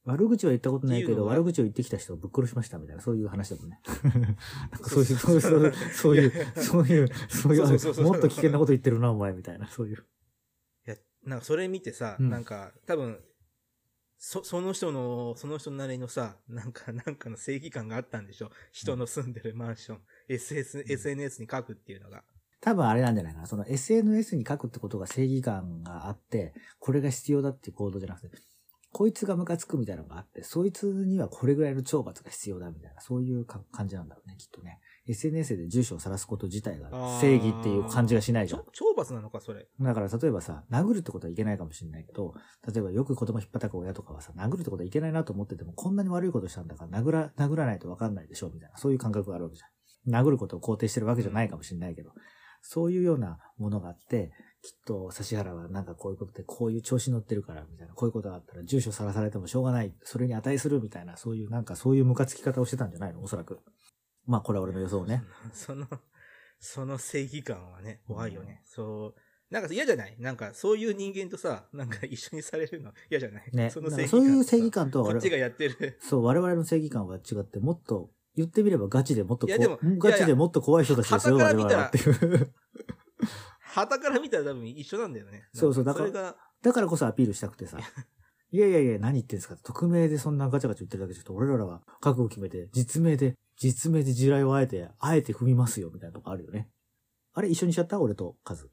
[0.05, 3.81] 悪口は言ったことないけど、悪口を言ってきた人をぶっ殺しましたみたいな、そういう話だもんね。
[4.73, 7.09] なんかそういう、そういう、そういう、そういう、
[7.79, 10.07] そういう、もっと危険なこと言ってるな、お前、みたいな、そういう。
[10.87, 13.21] いや、なんかそれ見てさ、うんなんか、多分、
[14.19, 18.51] そ、その人の、その人なりのさ、なんか、なんかの正義感があったんでしょ？
[18.73, 22.25] 人の住んでるマンション、SS、SNS に書くっていうのが。
[22.61, 23.47] 多分あれなんじゃないかな。
[23.47, 28.31] その SNS に書くってことが正義感があって、これが必要だっていう行動じゃなくて、
[28.91, 34.81] こいつがムカつくみたいなのがあって、そいつにはこれぐらいの懲罰が必要だみたいな、そういうか感じなんだろうね、きっとね。
[35.09, 36.91] SNS で住所を晒すこと自体が
[37.21, 38.61] 正義っていう感じがしないじゃん。
[38.61, 39.67] 懲罰なのか、それ。
[39.81, 42.35] だから例えばさ、殴るってことはいけないかもしれないけど、
[42.67, 50.25] 例えばよく子供引っ叩く親とかはさ、殴るってことはいけないなと思ってても、こんなに悪いことしたんだから殴ら、殴らないと分かんないでしょみたいな、そういう感覚があるわけじゃん。
[50.25, 52.11] 殴ることを肯定してるわけじゃないかもしれないけど、
[52.61, 63.23] そういうようなものがあって、きっと指原はなんかこういうことでこういう調子乗ってるから、みたいな、こういうことがあったら住所さらされてもしょうがない、それに値するみたいな、そういうなんかそういうムカつき方をしてたんじゃないの？
[63.23, 63.61] おそらく。
[64.29, 65.25] まあこれは俺の予想ね。
[65.53, 65.87] その、
[66.61, 68.63] その正義感はね、怖いよね。
[68.67, 69.21] そう。
[69.51, 70.15] なんか嫌じゃない？
[70.21, 73.51] なんかそういう人間とさ、なんか一緒にされるの嫌じゃない？
[73.53, 73.71] ね。
[73.71, 75.99] そのなんかそういう正義感とは俺こっちがやってる。
[76.01, 82.55] そう、我々の正義感は違って、もっと、言ってみればガチでもっとこいやでもうんガチでもっと怖い人たちですよ、我々はっていう。
[83.61, 85.49] 旗から見たら多分一緒なんだよね。
[85.55, 87.79] そうそうだからだからこそアピールしたくてさ。
[88.51, 96.69] いやいやいや、何言ってんすか匿名でそんなガチャガチャ言ってるだけじゃなくて、俺らは覚悟を決めて、実名で、実名で地雷をあえて、あえて踏みますよ、みたいなとこあるよね。
[97.35, 98.01] あれ一緒にしちゃった？
[98.01, 98.71] 俺とカズ。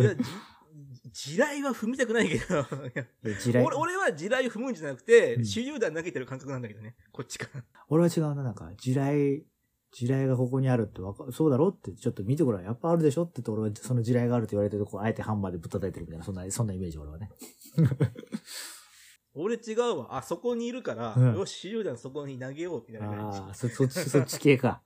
[0.00, 2.62] いや、じ地雷は踏みたくないけど、
[3.40, 3.64] 地雷？
[3.64, 7.64] 俺俺は地雷踏むんじゃなくて、うん手榴弾投げてる感覚なんだけどね、こっちから。
[7.88, 9.44] 俺は違うな、なんか、地雷、
[9.92, 12.64] 地雷がここにあるってわか、そうだろって、ちょっと見てごらん。
[12.64, 17.30] やっぱあるでしょって言って、俺はその地雷があるって言われてるとこ、あえてハンマーでぶったたいてるみたいな、そんな、そんなイメージ、俺はね。
[19.34, 20.16] 俺違うわ。
[20.18, 23.38] あ、そこにいるから、うんよし、手榴弾そこに投げよう、みたいな感じ。
[23.38, 24.82] ああ、そ、そっち、 そっち系か。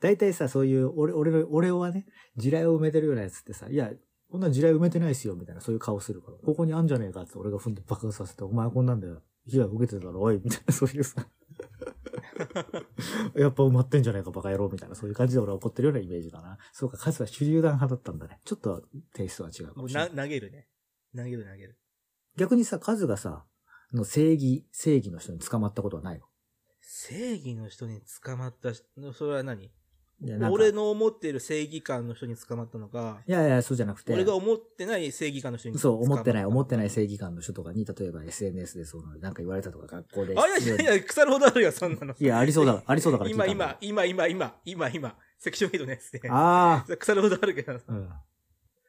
[0.00, 2.06] 大体さ、そういう、俺、俺の、俺はね、
[2.36, 3.92] 地雷を埋めてるようなやつってさ、いや、
[4.30, 9.22] こんな地雷埋めてないっすよ、みたいな、そういう顔するから、ここにあんじゃねえかって俺が踏んで爆発させて、お前こんなんだよ。
[9.46, 11.26] 被害受けてただろ、おい、みたいな、そういうさ。
[13.36, 16.58] やっぱ埋まってんじゃねえか、バカ野郎、みたいな、そういう感じで俺は怒ってるようなイメージだな。
[16.72, 18.40] そうか、カズは手榴弾派だったんだね。
[18.44, 18.82] ちょっと
[19.14, 20.08] テイストは違うかもしれな。
[20.08, 20.68] ない投げるね。
[21.14, 21.78] 投げる投げる。
[22.36, 23.44] 逆にさ、カズがさ、
[23.92, 26.26] の正義、正義の人に捕まったことはないの？
[26.80, 28.82] 正義の人に捕まったし、
[29.14, 29.70] それは何？
[30.50, 34.12] 俺の思っている正義感の人に捕まったのか、いやいや、そうじゃなくて。
[34.12, 40.38] 俺が思ってない正義感の人に捕そう、まったのか思ってない、思ってない正義感の人とかに、例えば SNS でそう、なんか言われたとか、学校で。
[40.38, 42.14] あ、いやいやいや、腐るほどあるよ、そんなの。
[42.18, 46.20] いや、ありそうだ、ありそうだから今、今、今、今、今、今、今、セクション8のやつで。
[46.30, 48.08] あ腐るほどあるけど、あ、うん。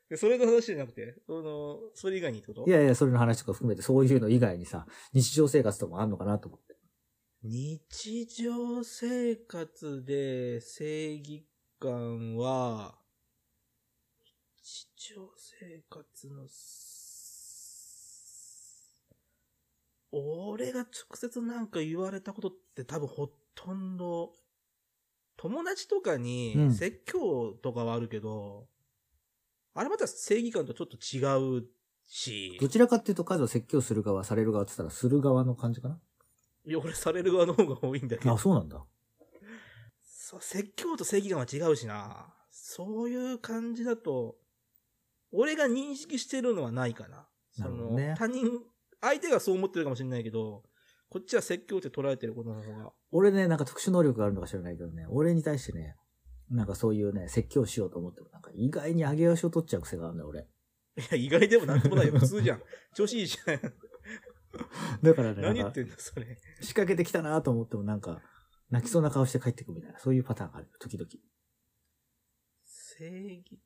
[0.09, 2.65] でそれの話じゃなくて、その、それ以外にってこと？
[2.67, 6.72] いやいや、それの話とか含めて、そういうの以外にさ、日常生活とかもあんのかなと思って。
[7.45, 11.45] 日常生活で正義
[11.77, 12.95] 感は、
[14.63, 17.83] 日常生活のす、
[20.13, 24.31] 俺が直接なんか言われたことって多分ほとんど、
[25.35, 26.23] 友達とかうん。
[26.23, 28.69] に説教とかはあるけど、
[29.73, 31.19] あれまた正義感とちょっと違
[31.59, 31.65] う
[32.05, 35.99] し、どちらかっていうと、数を説教する側、される側って言ったら、する側の感じかな？
[36.65, 38.37] いや、俺される側の方が多いんだけどあ、。
[38.37, 38.83] そうなんだ。
[40.03, 42.33] そう、説教と正義感は違うしな。
[42.49, 44.35] そういう感じだと、
[45.31, 47.27] 俺が認識してるのはないかな。
[47.51, 48.45] その、ね他人、
[49.01, 50.63] 相手がそう思ってるかもしれないけど、
[51.09, 52.91] こっちは説教って捉えてることの方が。
[53.11, 55.95] 俺ね、なんか特殊能力があるのか知らないけどね、俺に対してね、
[56.49, 60.41] なんかそういうね、説教しようと思っても、なんか意外に上げ足を取っちゃう癖があるんだよ、俺。
[60.41, 60.45] い
[61.11, 62.13] や、意外でもなんともないよ。
[62.13, 62.61] 普通じゃん。
[62.95, 63.73] 調子いいじゃん。
[65.01, 66.37] だからね、何言ってんだ、それ。
[66.61, 68.21] 仕掛けてきたなと思っても、なんか、
[68.69, 71.09] 泣きそうな顔して帰ってくみたいな、そういうパターンがあるよ、時々。
[72.63, 73.59] 正義。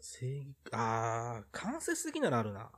[0.00, 2.70] 正義、あー、間接的ならあるな。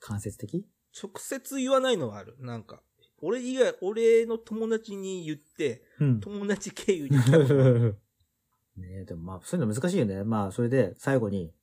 [0.00, 0.66] 間接的？
[0.94, 2.36] 直接言わないのはある。
[2.38, 2.82] なんか、
[3.20, 6.20] 俺以外、俺の友達に言って、うん。
[6.20, 7.38] 友達経由に来た
[8.76, 10.24] ねえ、でもまあ、そういうの難しいよね。
[10.24, 11.54] まあ、それで、最後に、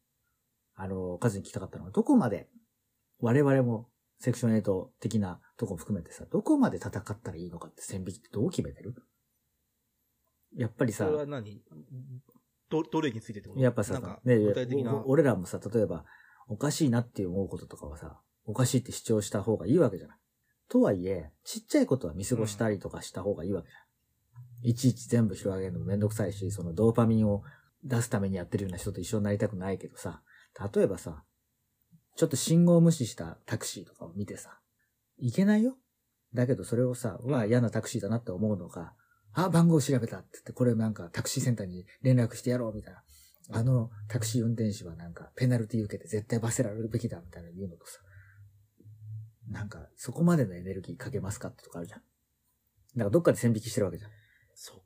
[0.75, 2.49] あの、カズに聞きたかったのは、どこまで、
[3.19, 3.89] 我々も、
[4.21, 8.93] セクション8的なとこも含めてさ、どこまで戦ったらいいのかって線引きってどう決めてる？
[10.57, 11.61] やっぱりさそれ、は何？
[12.69, 13.61] ど、どれについてってこと？
[13.61, 14.93] やっぱさね具体的な。
[14.93, 16.03] お俺らもさ、例えば、
[16.49, 20.17] おかしいなって思うこととかはさ、おかしいって主張した方がいいわけじゃない。
[20.67, 24.69] とはいえ、ちっちゃいことは見過ごしたりとかした方がいいわけじゃん。
[24.69, 27.43] いちいち全部広げるのもめんどくさいし、そのドーパミンを
[27.83, 30.21] 出すためにやってるような人と一緒になりたくないけどさ、
[30.75, 31.23] 例えばさ、
[32.19, 34.59] ちょっと信号無視したタクシーとかを見てさ、
[35.19, 35.77] いけないよ
[36.33, 38.91] だけどそれをさ、うわ、嫌なタクシーだなって思うのが、
[39.31, 43.01] あ、番号調べたって言って、これなんかタクシーセンターに連絡してやろうみたいな。
[43.51, 47.99] あのタクシー運転手はなんかペナルティ受けて絶対罰せられるべきだみたいな言うのとさ、
[49.49, 52.01] なんかそこまでのエネルギーかけますかってとこあるじゃん。
[52.95, 54.11] なんかどっかで線引きしてるわけじゃん。
[54.55, 54.79] そっ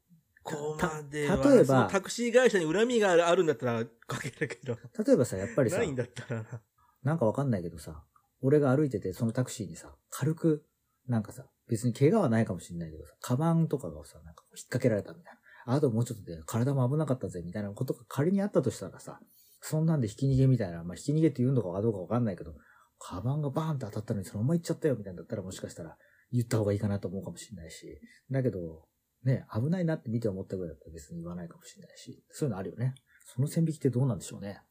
[0.43, 1.39] こまでは。
[1.39, 4.77] た例えばタクシー会社に恨みがあるあるんだったらかけるけど。
[5.03, 6.61] 例えばさ、やっぱりさな、いんだったらな。
[7.03, 8.03] なんかわかんないけどさ、
[8.41, 10.65] 俺が歩いてて、そのタクシーにさ、軽く、
[11.07, 15.75] なんかさ、別に怪我はないかもしれないけどさ、カバンとかがさ、なんか引っ掛けられたみたいな。
[15.75, 19.19] あともうちょっとで体も危なかったぜ、みたいなことが仮にあったとしたらさ、
[19.61, 22.53] そんなんで引き逃げみたいな、まあ、引き逃げって言うのかどうかわかんないけど、
[22.99, 25.97] カバンがバーンって当たったのにそのまま行っちゃったよ、みたいなだったらもしかしたら
[26.31, 27.99] 言った方がいいかなと思うかもしれないし、
[28.29, 28.85] だけど、
[29.23, 32.95] ね、危ないなって見て思ったぐらいだったら別に言わないかもしれないし、そういうのあるよね。
[33.25, 34.61] その線引きってどうなんでしょうね。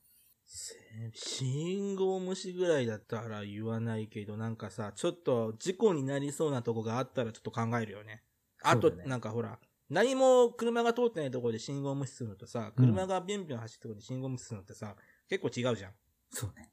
[0.54, 0.74] せ
[1.14, 8.22] 信号無視ぐらいだったら言わないけど、なんかさ、ちょっと事故になりそうなとこがあったらちょっと考えるよね。
[8.62, 14.94] あと、ねなんかほら、何も車が通ってないところで信号無視するのとさ、うん車がビュンビュン走ってるところで信号無視するのってさ、
[15.28, 15.92] 結構違うじゃん。
[16.30, 16.70] そうね。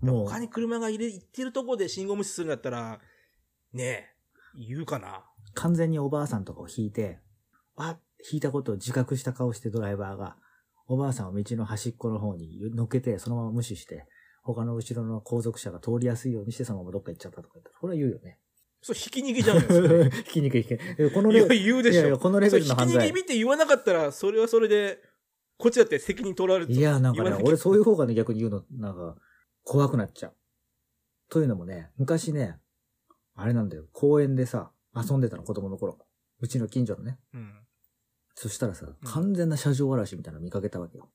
[0.00, 3.00] もう、他に車が入れ行ってるところで信号無視するんだったら、
[3.72, 4.08] ねえ、
[4.68, 5.24] 言うかな。
[5.54, 7.18] 完全におばあさんとかを引いて、
[7.76, 7.98] あ、
[8.30, 10.36] 引いたことを自覚した顔してドライバーが、
[10.90, 14.06] おばあさんを道の端っこの方に乗っけて、そのまま無視して、
[14.42, 18.38] 他の後ろの後続車が通りやすいようにして、そのままどっか行っちゃったとか言ったら、これは言うよね。
[18.82, 19.62] それひき逃げじゃんよ。
[19.68, 21.10] それ 引きにくい引きにくい。
[21.12, 22.00] このいや、レ言うでしょ。
[22.00, 25.00] いやいやこのレベルの犯罪ひき逃げ見て言わなかったら、それはそれで、
[25.58, 29.16] こっちだって責任取られるいや、なんかね俺そういう方がね、逆に言うの、なんか、
[29.62, 30.34] 怖くなっちゃう。
[31.28, 32.58] というのもね、昔ね、
[33.36, 35.96] あれなんだよ、公園でさ、遊んでたの、子供の頃。
[36.40, 37.20] うちの近所のね。
[37.32, 37.59] うん。
[38.40, 41.10] そしたらさ、完全な車上荒らしみたいなの見かけたわけよ。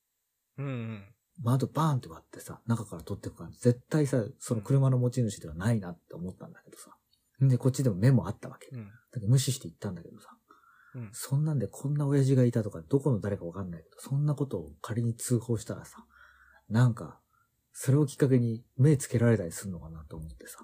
[0.60, 1.04] うんうん。
[1.42, 6.92] 窓バーンって割ってさ、中から取ってくから、絶対さ、その車の持ち主ではないなって思ったんだけどさ。
[7.42, 8.70] で、こっちでもメモあったわけ。
[8.72, 8.86] うん。
[8.86, 10.30] だけど無視して行ったんだけどさ。
[10.94, 11.10] うん。
[11.14, 16.06] そんなんでこんな親父がいたとか、どこの誰かわかんないけど、そんなことを仮に通報したらさ、
[16.70, 17.20] なんか、
[17.74, 20.60] それをきっかけに目つけられたりするのかなと思ってさ。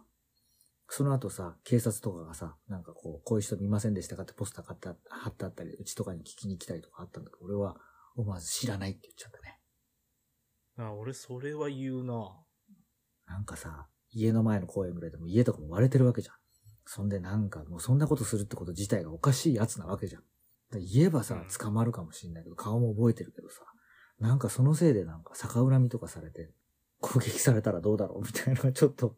[0.94, 7.78] その後さ、警察とかがさ、なんかこう、こういう人見ませんでしたかってポスター買ってあ貼ってあったり、うちとかに聞きに来たりとかあったんだけど、俺は
[8.18, 9.58] 思わず知らないって言っちゃったね。
[10.78, 12.36] あ、俺それは言うな。
[13.26, 16.36] なんかさ、家の前の公園ぐらいでも家とかも割れてるわけじゃん。
[16.86, 20.24] そんでなんかもうそんなことするってこと自体がおかしいやつなわけじゃん。
[20.72, 23.62] だ言えばさうん、捕まるかもしんないけど、顔も覚えてるけどさ、
[24.20, 26.52] なんかそのせいでなんか逆恨みとかされて、
[27.00, 29.16] 攻撃されたらどうだろうみたいなのがちょっと、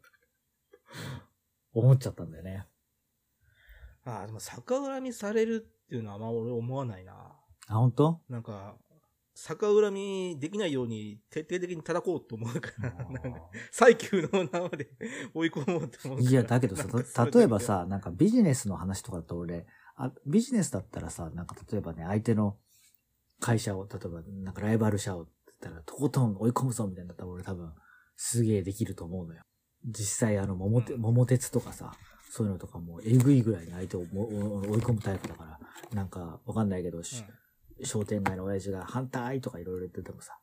[1.74, 2.66] 思っちゃったんだよね。
[4.06, 7.14] あ、でも逆恨みされるっていうのはあんま俺思わないな。
[7.68, 8.22] あ、本当？
[8.30, 8.76] なんか、
[9.36, 14.90] 逆恨みできないように徹底的に叩こうと思うから、 なんか最急の縄で
[15.34, 16.30] 追い込もうと思うから。
[16.30, 19.66] いや、だけどさ例えばさ、なんかビジネスの話とかだと俺、
[19.96, 22.60] あビジネスだったらさ、なんか例えばね、相手の
[23.40, 25.30] 会社を、例えばなんかライバル社をっ
[25.64, 27.74] たら、とことん追い込むぞみたいになったら俺多分、
[28.16, 29.42] すげえできると思うのよ。
[29.86, 31.94] 実際あの、桃て、うん桃鉄とかさ、
[32.30, 34.28] そういうのとかもえぐいぐらいに相手をも
[34.62, 35.60] 追い込むタイプだから、
[35.94, 37.24] なんかわかんないけど、し
[37.84, 40.38] 商店街の親父が反対とかいろいろ言っててもさ、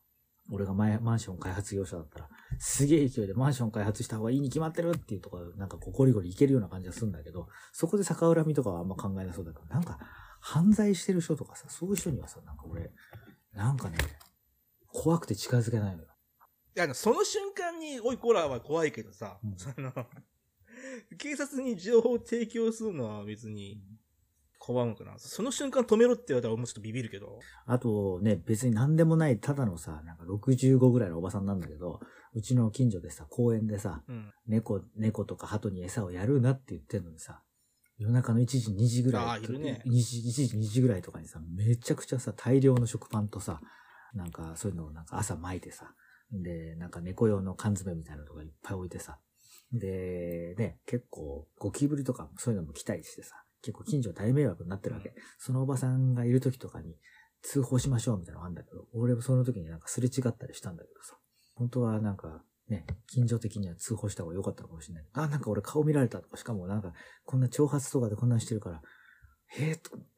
[0.53, 2.29] 俺が前マンション開発業者だったら、
[2.59, 9.99] すげえ勢いでマンション開発した方がいいに決まってるっていうところ、なんかこうゴリゴリいけるような感じがするんだけど、そこで逆恨みとかはあんま考えなそうだけど、なんか
[10.41, 12.91] 犯罪してる人とかさ、そういう人にはさ、なんか俺、
[13.53, 13.99] なんかね、
[14.93, 16.09] 怖くて近づけないのよ。
[16.77, 19.93] いや、その瞬間に、おいこらは怖いけどさ、うんその、
[21.19, 23.83] 警察に情報を提供するのは別に、
[24.61, 25.15] 拒むかな。
[25.19, 27.41] その瞬間止めろって言われたらもうちょっとビビるけど。
[27.67, 32.01] あとね、別に何でもない、ただのさ、なんか65ぐらいのおばさんなんだけど、
[32.35, 34.31] うちの近所でさ、公園でさ、うん。
[34.47, 37.43] 猫、猫とか鳩に餌をやるなって言ってんのにさ、
[37.97, 39.25] 夜中の1時、2時ぐらい。
[39.25, 43.61] あーいるね1時、1時、2時ぐらいとかにさ、めちゃくちゃさ、大量の食パンとさ、
[44.15, 45.95] なんかそういうのをなんか朝巻いてさ、
[46.33, 49.19] で、なんか猫用の缶詰みたいなのとかいっぱい置いてさ、
[49.73, 55.11] で、ね、結構ゴキブリとかもそういうのも来たりしてさ、結構近所大迷惑になってるわけ。
[55.11, 56.97] うんそのおばさんがいる時とかに
[57.43, 61.17] 通報しましょうみたいなのがあるんだけど、俺もその時になんかすれ違ったりしたんだけどさ、
[61.55, 65.05] 本当はなんかね、近所的には通報した方が良かったのかもしれない。
[65.13, 66.93] あ、なんか俺顔見られたとか、しかもなんか
[67.25, 68.83] こんな挑発とかでこんなんしてるから、
[69.49, 70.09] へえとか思っ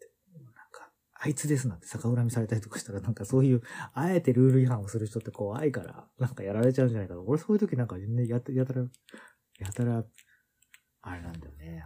[1.24, 3.62] あいつですなんて逆恨みされたりとかしたら、なんかそういう、
[3.94, 7.20] あえてルール違反をする人って怖いから、なんかやられちゃうんじゃないかな。
[7.20, 8.82] 俺そういう時なんかね、やたやたら、
[9.60, 10.04] やたら、
[11.02, 11.84] あれなんだよね。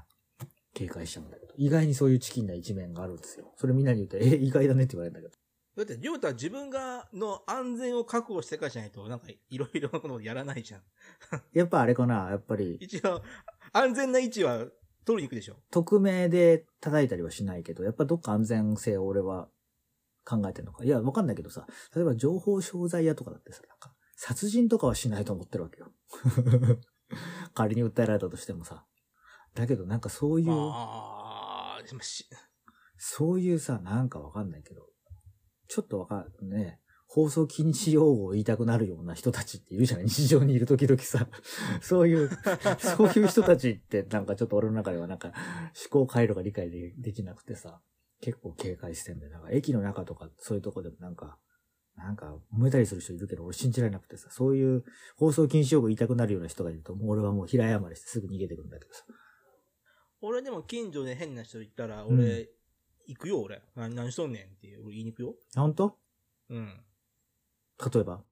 [0.72, 1.52] 警戒しちゃうんだけど。
[1.58, 3.52] 意外にそういうチキンな一面があるんですよ。
[3.56, 5.42] それみんなに言って、え、意外だねって言われるんだけど。
[5.76, 10.82] だって、りょうたは自分が、の安全を確保してからじゃないと、なんか、いろいろなことやらないじゃん。
[11.52, 13.22] やっぱあれかな、やっぱり、 一応、
[13.74, 14.66] 安全な位置は
[15.06, 15.56] 取りに行くでしょ？
[15.70, 19.48] 匿名で叩いたりはしないけど、やっぱどっか安全性を俺は
[20.24, 20.84] 考えてるのか。
[20.84, 25.92] いや、わかんないけどさ、例えば情報商材屋とかだってさ、なんか、殺人とかはしないと思ってるわけよ。
[27.54, 28.84] 仮に訴えられたとしてもさ。
[29.54, 32.28] だけどなんかそういう、ああ、でもし、
[32.98, 34.86] そういうさ、なんかわかんないけど、
[35.68, 36.80] ちょっとわかんね、
[37.16, 41.26] 放送禁止用語を言いたくなるような人たちっているじゃない日常にいる時々さ。
[41.80, 42.28] そういう、
[42.76, 47.80] そういう人たちってなんかちょっと俺の中ではなんか思考回路が理解でできなくてさ、
[48.20, 49.32] 結構警戒してんだよ。
[49.32, 51.38] なんか駅の中とかそういうとこでもなんか、
[51.96, 54.84] なんか揉めたりする人いるけど俺信じられなくてさ、そういう
[55.16, 59.06] 放送禁止用語言いたくなるような人がいると、もう俺はもう平謝りしてすぐ逃げてくるんだけどさ。
[60.20, 62.50] 俺でも近所で変な人いたら、うん俺、
[63.06, 63.62] 行くよ、俺。
[63.74, 65.34] 何何しとんねんっていう、俺言いに行くよ。
[65.54, 65.98] あ本当
[66.50, 66.85] うん。
[67.92, 68.22] 例えば？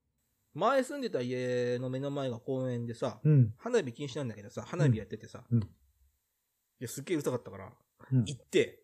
[0.54, 3.54] 前住んでた家の目の前が公園でさ、うん。
[3.58, 5.60] 花火禁止なんだけどさ、花火やっててさ、うん。
[5.60, 5.66] い
[6.80, 7.72] や、すっげえうるさかったから、
[8.12, 8.24] うん。
[8.24, 8.80] 行って、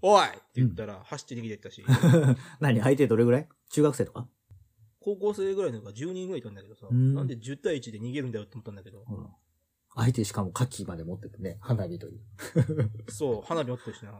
[0.00, 1.84] おいって言ったら、走って逃げてったし、
[2.60, 3.48] 何相手どれぐらい？
[3.70, 4.28] 中学生とか？
[4.98, 7.14] 高校生ぐらいの子が10人ぐらいいたんだけどさ、うん。
[7.14, 9.28] なんで10対1で逃げるんだよって思ったんだけど、うん。
[9.94, 12.20] 相手しかも火器まで持っててね、花火という。
[13.08, 14.10] そう、花火持ってるしな。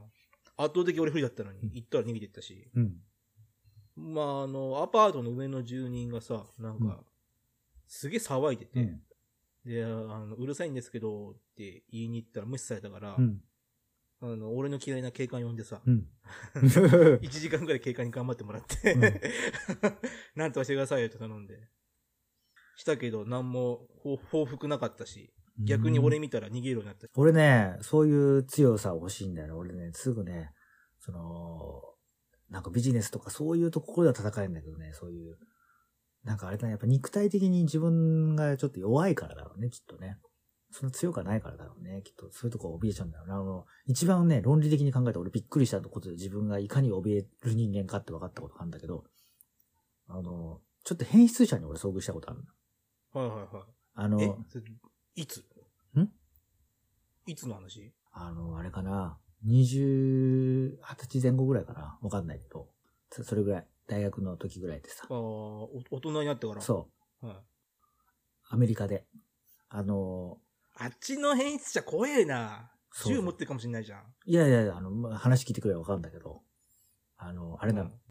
[0.56, 2.94] 圧倒的俺不利だったのに、行ったら逃げてったし、うん。
[3.96, 6.96] まあ、あの、アパートの上の住人がさ、なんか、うん
[7.94, 9.02] すげえ騒いでて、うん。
[9.66, 13.38] で、あの、うるさいんですけど、って言いに行ったら無視されたから、うん。
[14.22, 16.06] あの、俺の嫌いな警官呼んでさ、うん。
[16.56, 19.00] 1時間ぐらい警官に頑張ってもらって、うん
[20.36, 21.68] なんとかしてくださいよって頼んで。
[22.76, 27.08] したけど、何も報報復なかったし、逆に俺見たら逃げるようになった。
[27.14, 29.52] 俺ね、そういう強さ欲しいんだよね。
[29.52, 30.54] 俺ね、すぐね、
[30.98, 31.91] その、
[32.52, 35.38] なんかビジネスとかそういうところでは戦えるんだけどね、そういう。
[36.22, 40.18] なんかあれだね、やっぱ肉体的に自分がちょっと弱いからだろうね、きっとね。
[40.70, 42.30] そんな強くはないからだろうね、きっと。
[42.30, 43.34] そういうとこ怯えちゃうんだろうな。
[43.34, 49.04] あの、一番ね、論理的に考えて俺びっくりしたことで自分がいかに怯える人間かって分かったことがあるんだけど、
[50.08, 52.44] あの、ちょっと変質者に俺遭遇したことある
[53.14, 53.20] の。
[53.20, 53.64] はいはいはい。
[53.94, 54.22] あの、
[55.14, 55.40] いつ？
[55.98, 56.08] ん？
[57.26, 57.92] いつの話？
[58.12, 62.68] あの、あれかな、20、20歳前後ぐらいかなわかんないけど、
[63.10, 65.14] そそれぐらい、大学の時ぐらいでさあ。
[65.14, 66.60] あ、お大人になってから。
[66.60, 66.88] そ
[67.22, 67.36] う、はい。
[68.50, 69.06] アメリカで。
[69.68, 70.38] あの、
[70.76, 72.70] あっちの変質者怖えな。
[73.06, 74.02] 銃持ってるかもしんないじゃん。
[74.26, 76.42] いやいや、あの、まあ話聞いてくればわかるんだけど、
[77.16, 78.02] あの、あれなの、うん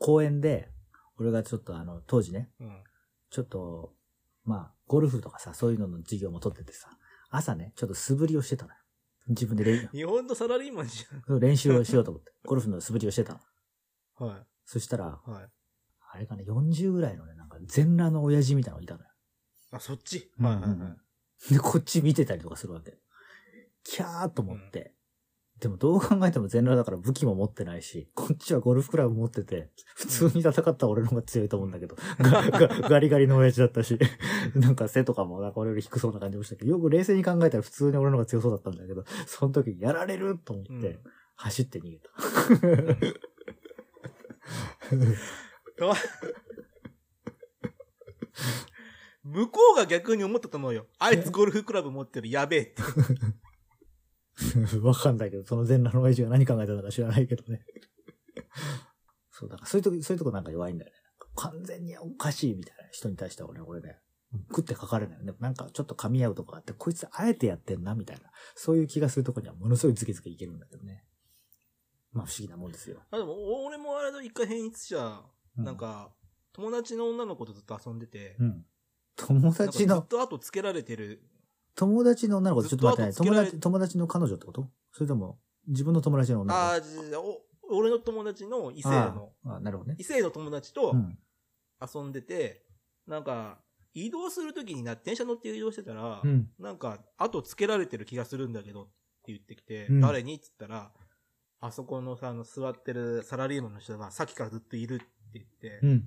[0.00, 0.70] 公園で、
[1.18, 2.82] 俺がちょっとあの、当時ね、うん。
[3.28, 3.92] ちょっと、
[4.44, 6.88] まあ、ゴルフとかさ、そういうのの授業も取っててさ、
[7.28, 8.78] 朝ね、ちょっと素振りをしてたのよ。
[9.28, 11.06] 自分で練日本のサラリーマンじ
[11.40, 13.40] 練習をしようと思って、 ゴルフの素振りをしてた。
[14.18, 14.46] はい。
[14.64, 15.50] そしたら、はい。
[16.12, 19.10] あれかな、40ぐらいのね、なんか全裸の親父みたいなのがいたのよ。
[19.72, 20.32] あ、そっち？
[20.38, 20.96] うんはいはいは
[21.50, 21.52] い。
[21.54, 22.98] で、こっち見てたりとかするわけ。
[23.84, 24.94] キャーと思って。
[25.60, 31.96] でもどう考えても全裸だから武器も持ってないし、こっちはゴルフクラブ持ってて、普通に戦った俺の方が強いと思うんだけど、
[32.88, 33.98] ガリガリの親父だったし、
[34.56, 40.98] なんか背とかもなんか俺より低そうな感じもしたけど、よく冷静に考えたら普通に俺の方が強そうだったんだけど、その時やられると思って、うん
[41.42, 42.10] 走って逃げた。
[45.80, 45.94] あ
[49.24, 50.86] 向こうが逆に思ったと思うよ。
[50.98, 52.82] あいつゴルフクラブ持ってる、やべえって。
[54.82, 57.64] わかんないけど、その全裸の親父が何考えたのか知らないけどね。
[59.30, 60.96] そうだから、そういうとこ、そういうとこなんか弱いんだよね。
[61.36, 63.98] 完全におかしいみたいな人に対しては俺、俺ね、
[64.48, 65.32] 食ってかかれないよね。
[65.40, 68.30] なんかちょっと噛み合うとこがあって、こいつあえてやってんな、みたいな。
[68.54, 71.04] そういう気がするとこにはものすごいズケズケいけるんだけどね。
[72.12, 73.02] まあ不思議なもんですよ。
[73.10, 75.24] あでも、俺もあれだ、一回変質者、
[75.56, 76.12] うなん、か、
[76.52, 78.66] 友達の女の子とずっと遊んでて、うん。
[79.16, 81.22] 友達のずっ、と後つけられてる。
[81.80, 83.12] 友達の女の子ちょっと待ってね。
[83.12, 84.68] ずっと後つけられ友達、友達の彼女ってこと？
[84.92, 86.64] それとも、自分の友達の女の子？
[86.66, 86.80] ああ、
[87.72, 89.96] 俺の友達の異性の、ああ、なるほどね。
[89.98, 91.18] 異性の友達とうん。
[91.80, 92.66] 遊んでて、
[93.06, 93.58] なんか、
[93.94, 96.50] 移動するときにな、電車乗って移動してたら、うん。
[96.58, 98.92] なんか、後つけられてる気がするんだけどって
[99.28, 100.34] 言ってきて、うん誰に？
[100.34, 100.92] って言ったら、
[101.60, 106.04] あそこのさ、あの、座ってるサラリーマンの人がさっきからずっといるって言って、うん。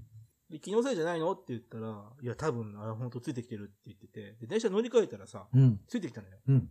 [0.53, 1.31] で気のせいじゃないの？
[1.31, 5.79] って言ったら、いや、多分、あれ本当ついてきてるって言ってて、で、電車乗り換えたらさ、うん。
[5.87, 6.37] ついてきたのよ。
[6.47, 6.69] うん。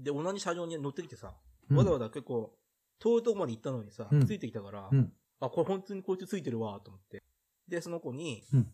[0.00, 1.32] で、同じ車両に乗ってきてさ、
[1.70, 2.52] うんわざわざ結構、
[2.98, 5.12] 遠いとこまで行ったのにさ、うんついてきたから、うん。
[5.38, 7.22] あ、これ本当にこいつついてるわ、と思って。
[7.68, 8.66] で、その子に、うん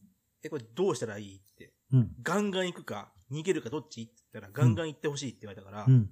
[0.43, 1.37] え、これどうしたらいい？
[1.37, 1.75] って。
[1.93, 2.15] うん。
[2.23, 4.03] ガンガン行くか、逃げるかどっち？
[4.03, 6.11] って言ったら、ガンガン行ってほしいって言われたから、うん。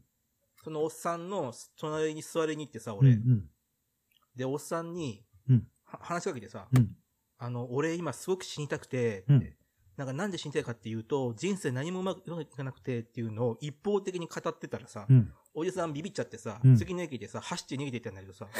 [0.63, 2.99] そのおっさんの隣に座りに行ってさ、うん。
[2.99, 3.11] 俺。
[3.13, 3.49] うん。
[4.37, 5.25] で、おっさんに、
[5.87, 6.97] 話しかけてさ、うん。
[7.39, 9.53] あの、俺今すごく死にたくて、うん
[9.97, 15.33] なんかなんで死にたいかっていうと、人生何もうまくいかなくてっていうのを一方的に語ってたらさ、うん。
[15.55, 18.49] おじさんビビっちゃってさ、うん次の駅でさ、走って逃げていったんだけどさ、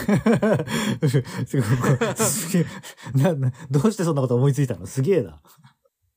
[2.17, 2.67] すげえ。
[3.21, 4.87] な、な、どうしてそんなこと思いついたの？
[4.87, 5.43] すげえな。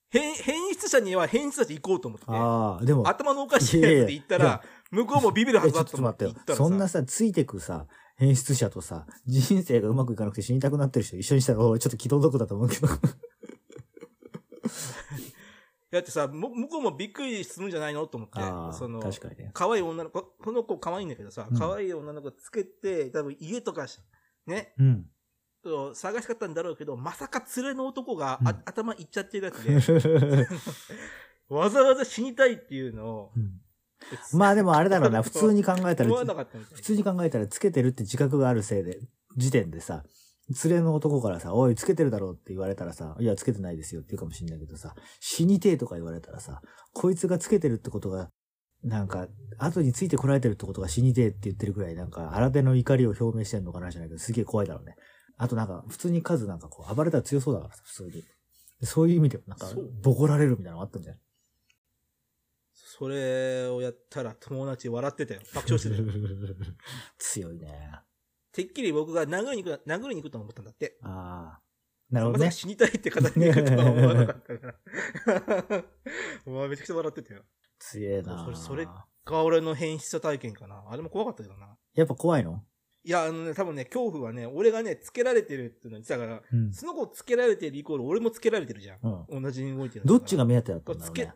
[0.10, 3.08] 変、変質者には変質者で行こうと思って、ああ、でも。
[3.08, 7.88] 頭のおかしいやつで言ったら、向こうもビビるはずだとと思ってそんなさ、ついてくさ、
[8.18, 12.88] 変質者とさ、人生がうまくいかなくて死にたくなってる人一緒にしたら、俺ちょっと気の毒だと思うけど。
[15.90, 18.40] だってさ、も向こうもびっくりするんじゃないのと思って。
[18.78, 19.52] その、確かにね。
[19.54, 24.00] 可愛い女の子、この子可愛いんだけどさうん、可愛い女の子つけて、多分家とかし、
[24.48, 25.06] ね、うん。
[25.94, 30.48] 探しかったんだろうけど、まさか連れの男が、うんあ頭いっちゃってるやつで、
[31.50, 33.62] わざわざ死にたいっていうのを、うん
[34.34, 36.10] まあでもあれだろうな、普通に考えたら
[36.74, 39.00] 普通に考えたらつけてるって自覚があるせいで、
[39.36, 40.04] 時点でさ、
[40.64, 46.62] 連れの男からさ、おい、つけてるだろうって言われたらさ、いや、つけてないですよって言うかもしんないけどさ、死にてえとか言われたらさ、
[46.94, 48.30] こいつがつけてるってことが、
[48.84, 49.28] なんか、
[49.58, 54.96] 後についてこられてるってことが死にてえって言ってるくらい、なんか、新手の怒りを表明してんのかなじゃないけど、すげえ怖いだろうね。
[55.38, 58.24] あとなんか、普通に数なんかこう、暴れたら強そうだからさ、普通に。
[58.84, 59.68] そういう意味でもなんか
[60.04, 61.22] ボコられるみたいなのあったんじゃない？
[62.98, 65.42] それをやったら友達笑ってたよ。
[65.54, 66.04] 爆笑してたよ。
[67.20, 67.92] 強いね。
[68.52, 70.98] てっきり僕が殴りに行く、殴りに行くと思ったんだって。
[71.04, 71.62] ああ。
[72.10, 72.52] なるほどねま。
[72.52, 75.86] 死にたいって形で行くとは思わなかったから。
[76.48, 77.44] うわ、めちゃくちゃ笑ってたよ。
[77.78, 78.88] 強えなそれそれ
[79.26, 80.84] が俺の変質者体験かな。
[80.90, 81.78] あれも怖かったけどな。
[81.94, 82.64] やっぱ怖いの？
[83.04, 86.74] いや、あのね、多分ね、恐怖はね、俺がね、つけられてるっていうの言ってたから、うん。
[86.74, 89.00] その子つけられてるイコール俺もつけられてるじゃん。
[89.30, 89.44] うん。
[89.44, 90.06] 同じに動いてる。
[90.06, 91.34] どっちが目当てだったんだろつけうね。、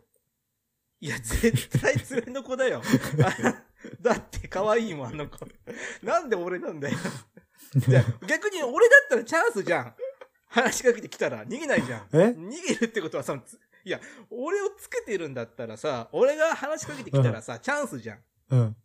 [1.02, 2.80] いや、絶対連れの子だよ。
[3.24, 3.62] あ
[4.00, 5.44] だって可愛いもん、あの子。
[6.00, 6.96] なんで俺なんだよ。
[8.28, 9.94] 逆に俺だったらチャンスじゃん。
[10.46, 12.08] 話しかけてきたら逃げないじゃん。
[12.12, 12.16] え？
[12.26, 14.00] 逃げるってことはさ、ついや、
[14.30, 18.18] 俺をつけてるんだったらさ、俺が話しかけてきたらさ、チャンスじゃん。
[18.50, 18.76] うん。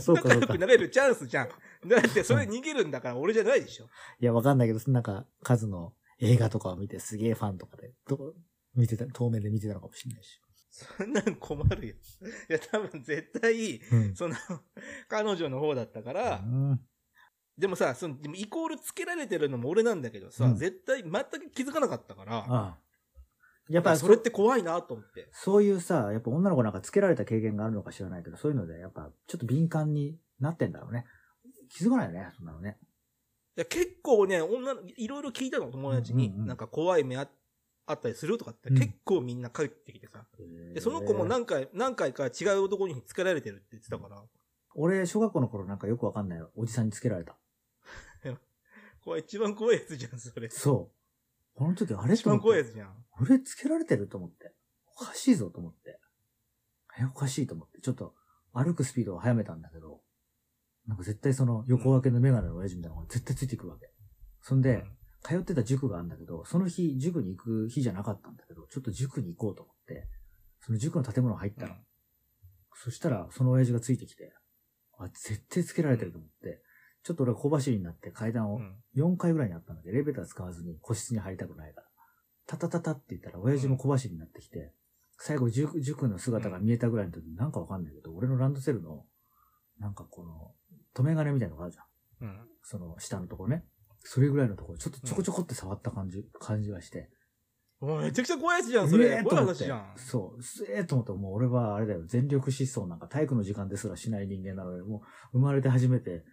[0.00, 0.54] そうか仲良そうか。
[0.54, 1.48] いくなれるチャンスじゃん。
[1.88, 3.88] だってそれ逃げるんだから俺じゃないでしょ。
[4.20, 8.34] や、わかんないけど、なんか、数の映画とかを見てすげえファンとかで、ど
[8.76, 10.40] 見てた、遠目で見てたのかもしれないし。
[10.78, 11.94] そんなん困るよ。
[12.48, 14.14] いや、多分絶対、うん。
[14.14, 14.36] その、
[15.08, 16.80] 彼女の方だったから、うん
[17.58, 22.78] でもさ、その、でもイコールつけられてるのも俺なんだけどさ、うん絶対全く気づかなかったから、ああ。
[23.68, 25.28] やっぱそれって怖いなと思って。
[25.32, 31.04] そういうさ、やっぱ女の子なんかつけられた経験があるのか知らないけど、そういうので、やっぱちょっと敏感になってんだろうね。
[31.68, 32.78] 気づかないよね、そんなのね。
[33.56, 36.28] いや結構ね、女の、いろいろ聞いたの、友達に。
[36.28, 37.28] うんうんうんなんか怖い目あ
[37.88, 40.24] あったりするとかって、うん結構みんな帰ってきてさ。
[40.74, 44.22] で、その子も何回、何回か違う男につけられてるって言ってたから、
[44.74, 47.36] 俺、小学校の頃なんかよくわかんないおじさんにつけられた。
[49.02, 50.50] これ一番怖いやつじゃん、それ。
[50.50, 51.58] そう。
[51.58, 53.04] この時あれ一番怖いややつじゃん。
[53.20, 54.54] 俺つけられてると思って。
[55.00, 55.98] おかしいぞと思って。
[57.00, 57.80] え、おかしいと思って。
[57.80, 58.14] ちょっと
[58.52, 60.02] 歩くスピードを速めたんだけど、
[60.86, 63.90] なんか絶対その横分けのメガネの親父みたいなのが絶対ついてくるわけ。
[64.42, 64.84] そんで、
[65.28, 70.08] 通ってた塾があるんだけど、その日、塾に行く日じゃなかったんだけど、ちょっと塾に行こうと思って、
[70.60, 71.74] その塾の建物入ったの。
[72.74, 74.32] そしたら、その親父がついてきて、
[74.98, 76.62] あ、絶対つけられてると思って、
[77.02, 78.76] ちょっと俺は小走りになって階段をうん。
[78.96, 81.86] 4回ぐらいにあったので、エレベーター使わずに個室に入りたくないから。
[82.46, 84.72] タタタタって言ったら、親父も小走りになってきて、
[85.18, 89.04] 最後塾、塾の姿が見えたぐらいの時になんかわかんないけど、俺のランドセルの、
[89.78, 90.54] なんかこの、
[90.94, 92.28] 留め金みたいなのがあるじゃん。
[92.28, 92.48] うん。
[92.62, 93.64] その下のところね。
[94.10, 97.10] それぐらいのところ、ちょっとちょこちょこって触った感じ、感じがして。
[97.82, 99.04] めちゃくちゃ怖いやつじゃん、それ。
[99.08, 99.92] ええとじゃん。。
[99.96, 100.42] そう。
[100.42, 102.06] すええと思って、もう俺はあれだよ。
[102.06, 105.02] 全力疾走なんか体育の時間ですらしない人間なので、も
[105.34, 106.24] う生まれて初めて、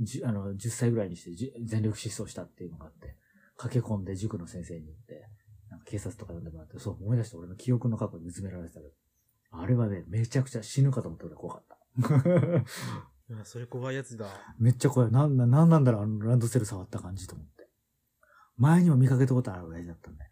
[0.00, 3.14] じあの、10歳ぐらいにしてじ全力疾走したっていうのがあって、
[3.58, 5.28] 駆け込んで塾の先生に言って、
[5.68, 8.92] なんか警察とか呼んでもらって、そう思い出して俺の記憶の過去に見つめられてたけど、
[9.50, 11.76] あれはね、めちゃくちゃ死ぬかと思って俺怖かった。
[13.44, 14.26] それ怖いやつだ。
[14.58, 15.10] めっちゃ怖い。
[15.10, 17.68] なんな、なんなんだろう、あのランドセル触った感じと思って。
[18.56, 20.30] 前にも見かけたことある親父だったんだよ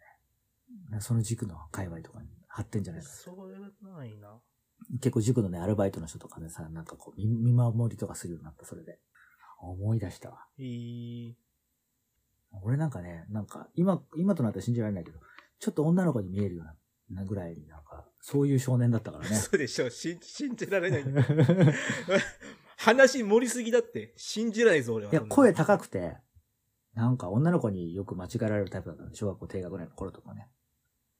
[0.91, 0.99] ね。
[0.99, 3.15] その塾の界隈とかに貼ってんじゃないかな。
[3.15, 4.39] それはないな。
[5.01, 8.99] 結構塾のね、アルバイトの人とかでさ、なんかこう、見見守りとかするようになった、それで。
[9.61, 10.47] 思い出したわ。
[10.57, 11.37] いい。
[12.63, 15.19] 俺なんかね、なんか、今、今となっては信じられないけど、
[15.59, 19.35] ちょっと女の子に見えるような、なぐらいになんか、そういう少年だったからね。
[19.37, 19.89] そうでしょ。
[19.89, 21.03] 信信じられない。
[22.81, 24.11] 話盛りすぎだって。
[24.17, 25.11] 信じないぞ、俺は。
[25.11, 26.17] いや、声高くて、
[26.95, 30.49] なんか女の子によく間違えられるタイプだったの小学校低学年の頃とかね。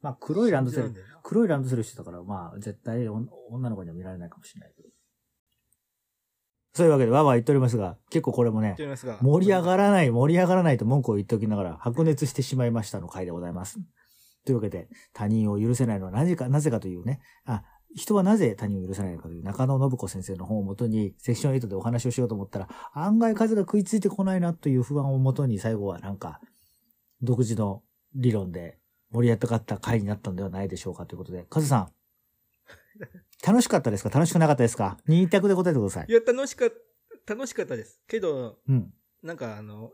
[0.02, 0.92] まあ、黒いランドセル、
[1.22, 4.90] 黒いランドセルしてたから、まあ、絶対お女の子には見られないかもしれないけど。
[6.74, 8.76] そういうわけで、わーわー言っておりますが、結構これもね
[9.22, 13.78] 盛り上がらない、盛り上がらないと文句を言っておきながら、白熱してしまいましたの回でございます。
[14.46, 17.64] というわけで、他人を許せないのはなぜか、なぜかというね、あ、
[17.96, 26.40] 人はなぜ他人を許せないのかという中野信子先生の本をもとに、セクション8でお話をしようと思ったら、案外数が食いついてこないなという不安をもとに、最後はなんか、
[27.22, 27.84] 独自の
[28.16, 28.80] 理論で
[29.12, 31.92] 盛り上がった回になったんではないでしょうかということで、カズさん、
[33.46, 34.10] 楽しかったですか？
[34.10, 34.98] 楽しくなかったですか？
[35.08, 36.14] 二択で答えてくださいい。
[36.14, 36.70] や、楽しかっ
[37.26, 38.02] た、楽しかったです。
[38.08, 38.94] けど、うん。
[39.24, 39.92] なんかあの、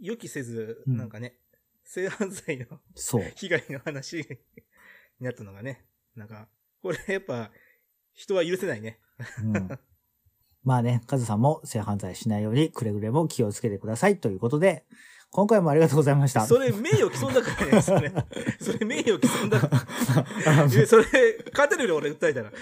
[0.00, 1.36] 予期せず、うんなんかね、
[1.84, 3.22] 性犯罪のそう。
[3.36, 4.24] 被害の話に
[5.20, 5.84] なったのがね、
[6.16, 6.48] なんか、
[6.82, 7.50] これやっぱ、
[8.14, 8.98] 人は許せないね。
[9.42, 9.78] うん。
[10.62, 14.84] まあね、カズさんも性犯罪しないようにくれぐれも気をつけてくださいということで、
[15.32, 16.44] 今回もありがとうございました。
[16.44, 18.12] それ名誉毀損だからね、それ。
[18.60, 19.68] それ名誉毀損だか
[20.44, 20.68] ら。
[20.68, 21.04] それ、
[21.52, 22.52] 勝てるよ、俺訴えたら。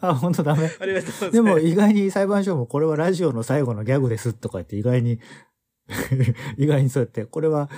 [0.00, 0.70] あ、本当ダメ。
[0.80, 1.30] ありがとうございます。
[1.30, 5.20] でも意外に裁判所もこれはラジオの最後のギャグですとか言って意外に、
[6.58, 7.70] 意外にそうやって、これは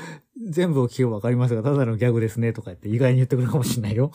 [0.48, 4.12] 全部を聞けばわかりますが、ただのギャグですねとか言って意外に言ってくるかもしれないよ。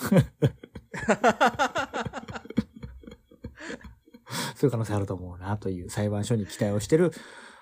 [4.55, 7.11] そういう可能性あると思うなという裁判所に期待をしてる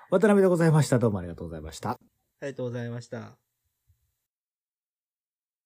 [0.09, 0.99] 渡辺でございました。
[0.99, 1.91] どうもありがとうございました。
[1.91, 1.97] あ
[2.41, 3.42] りがとうございました。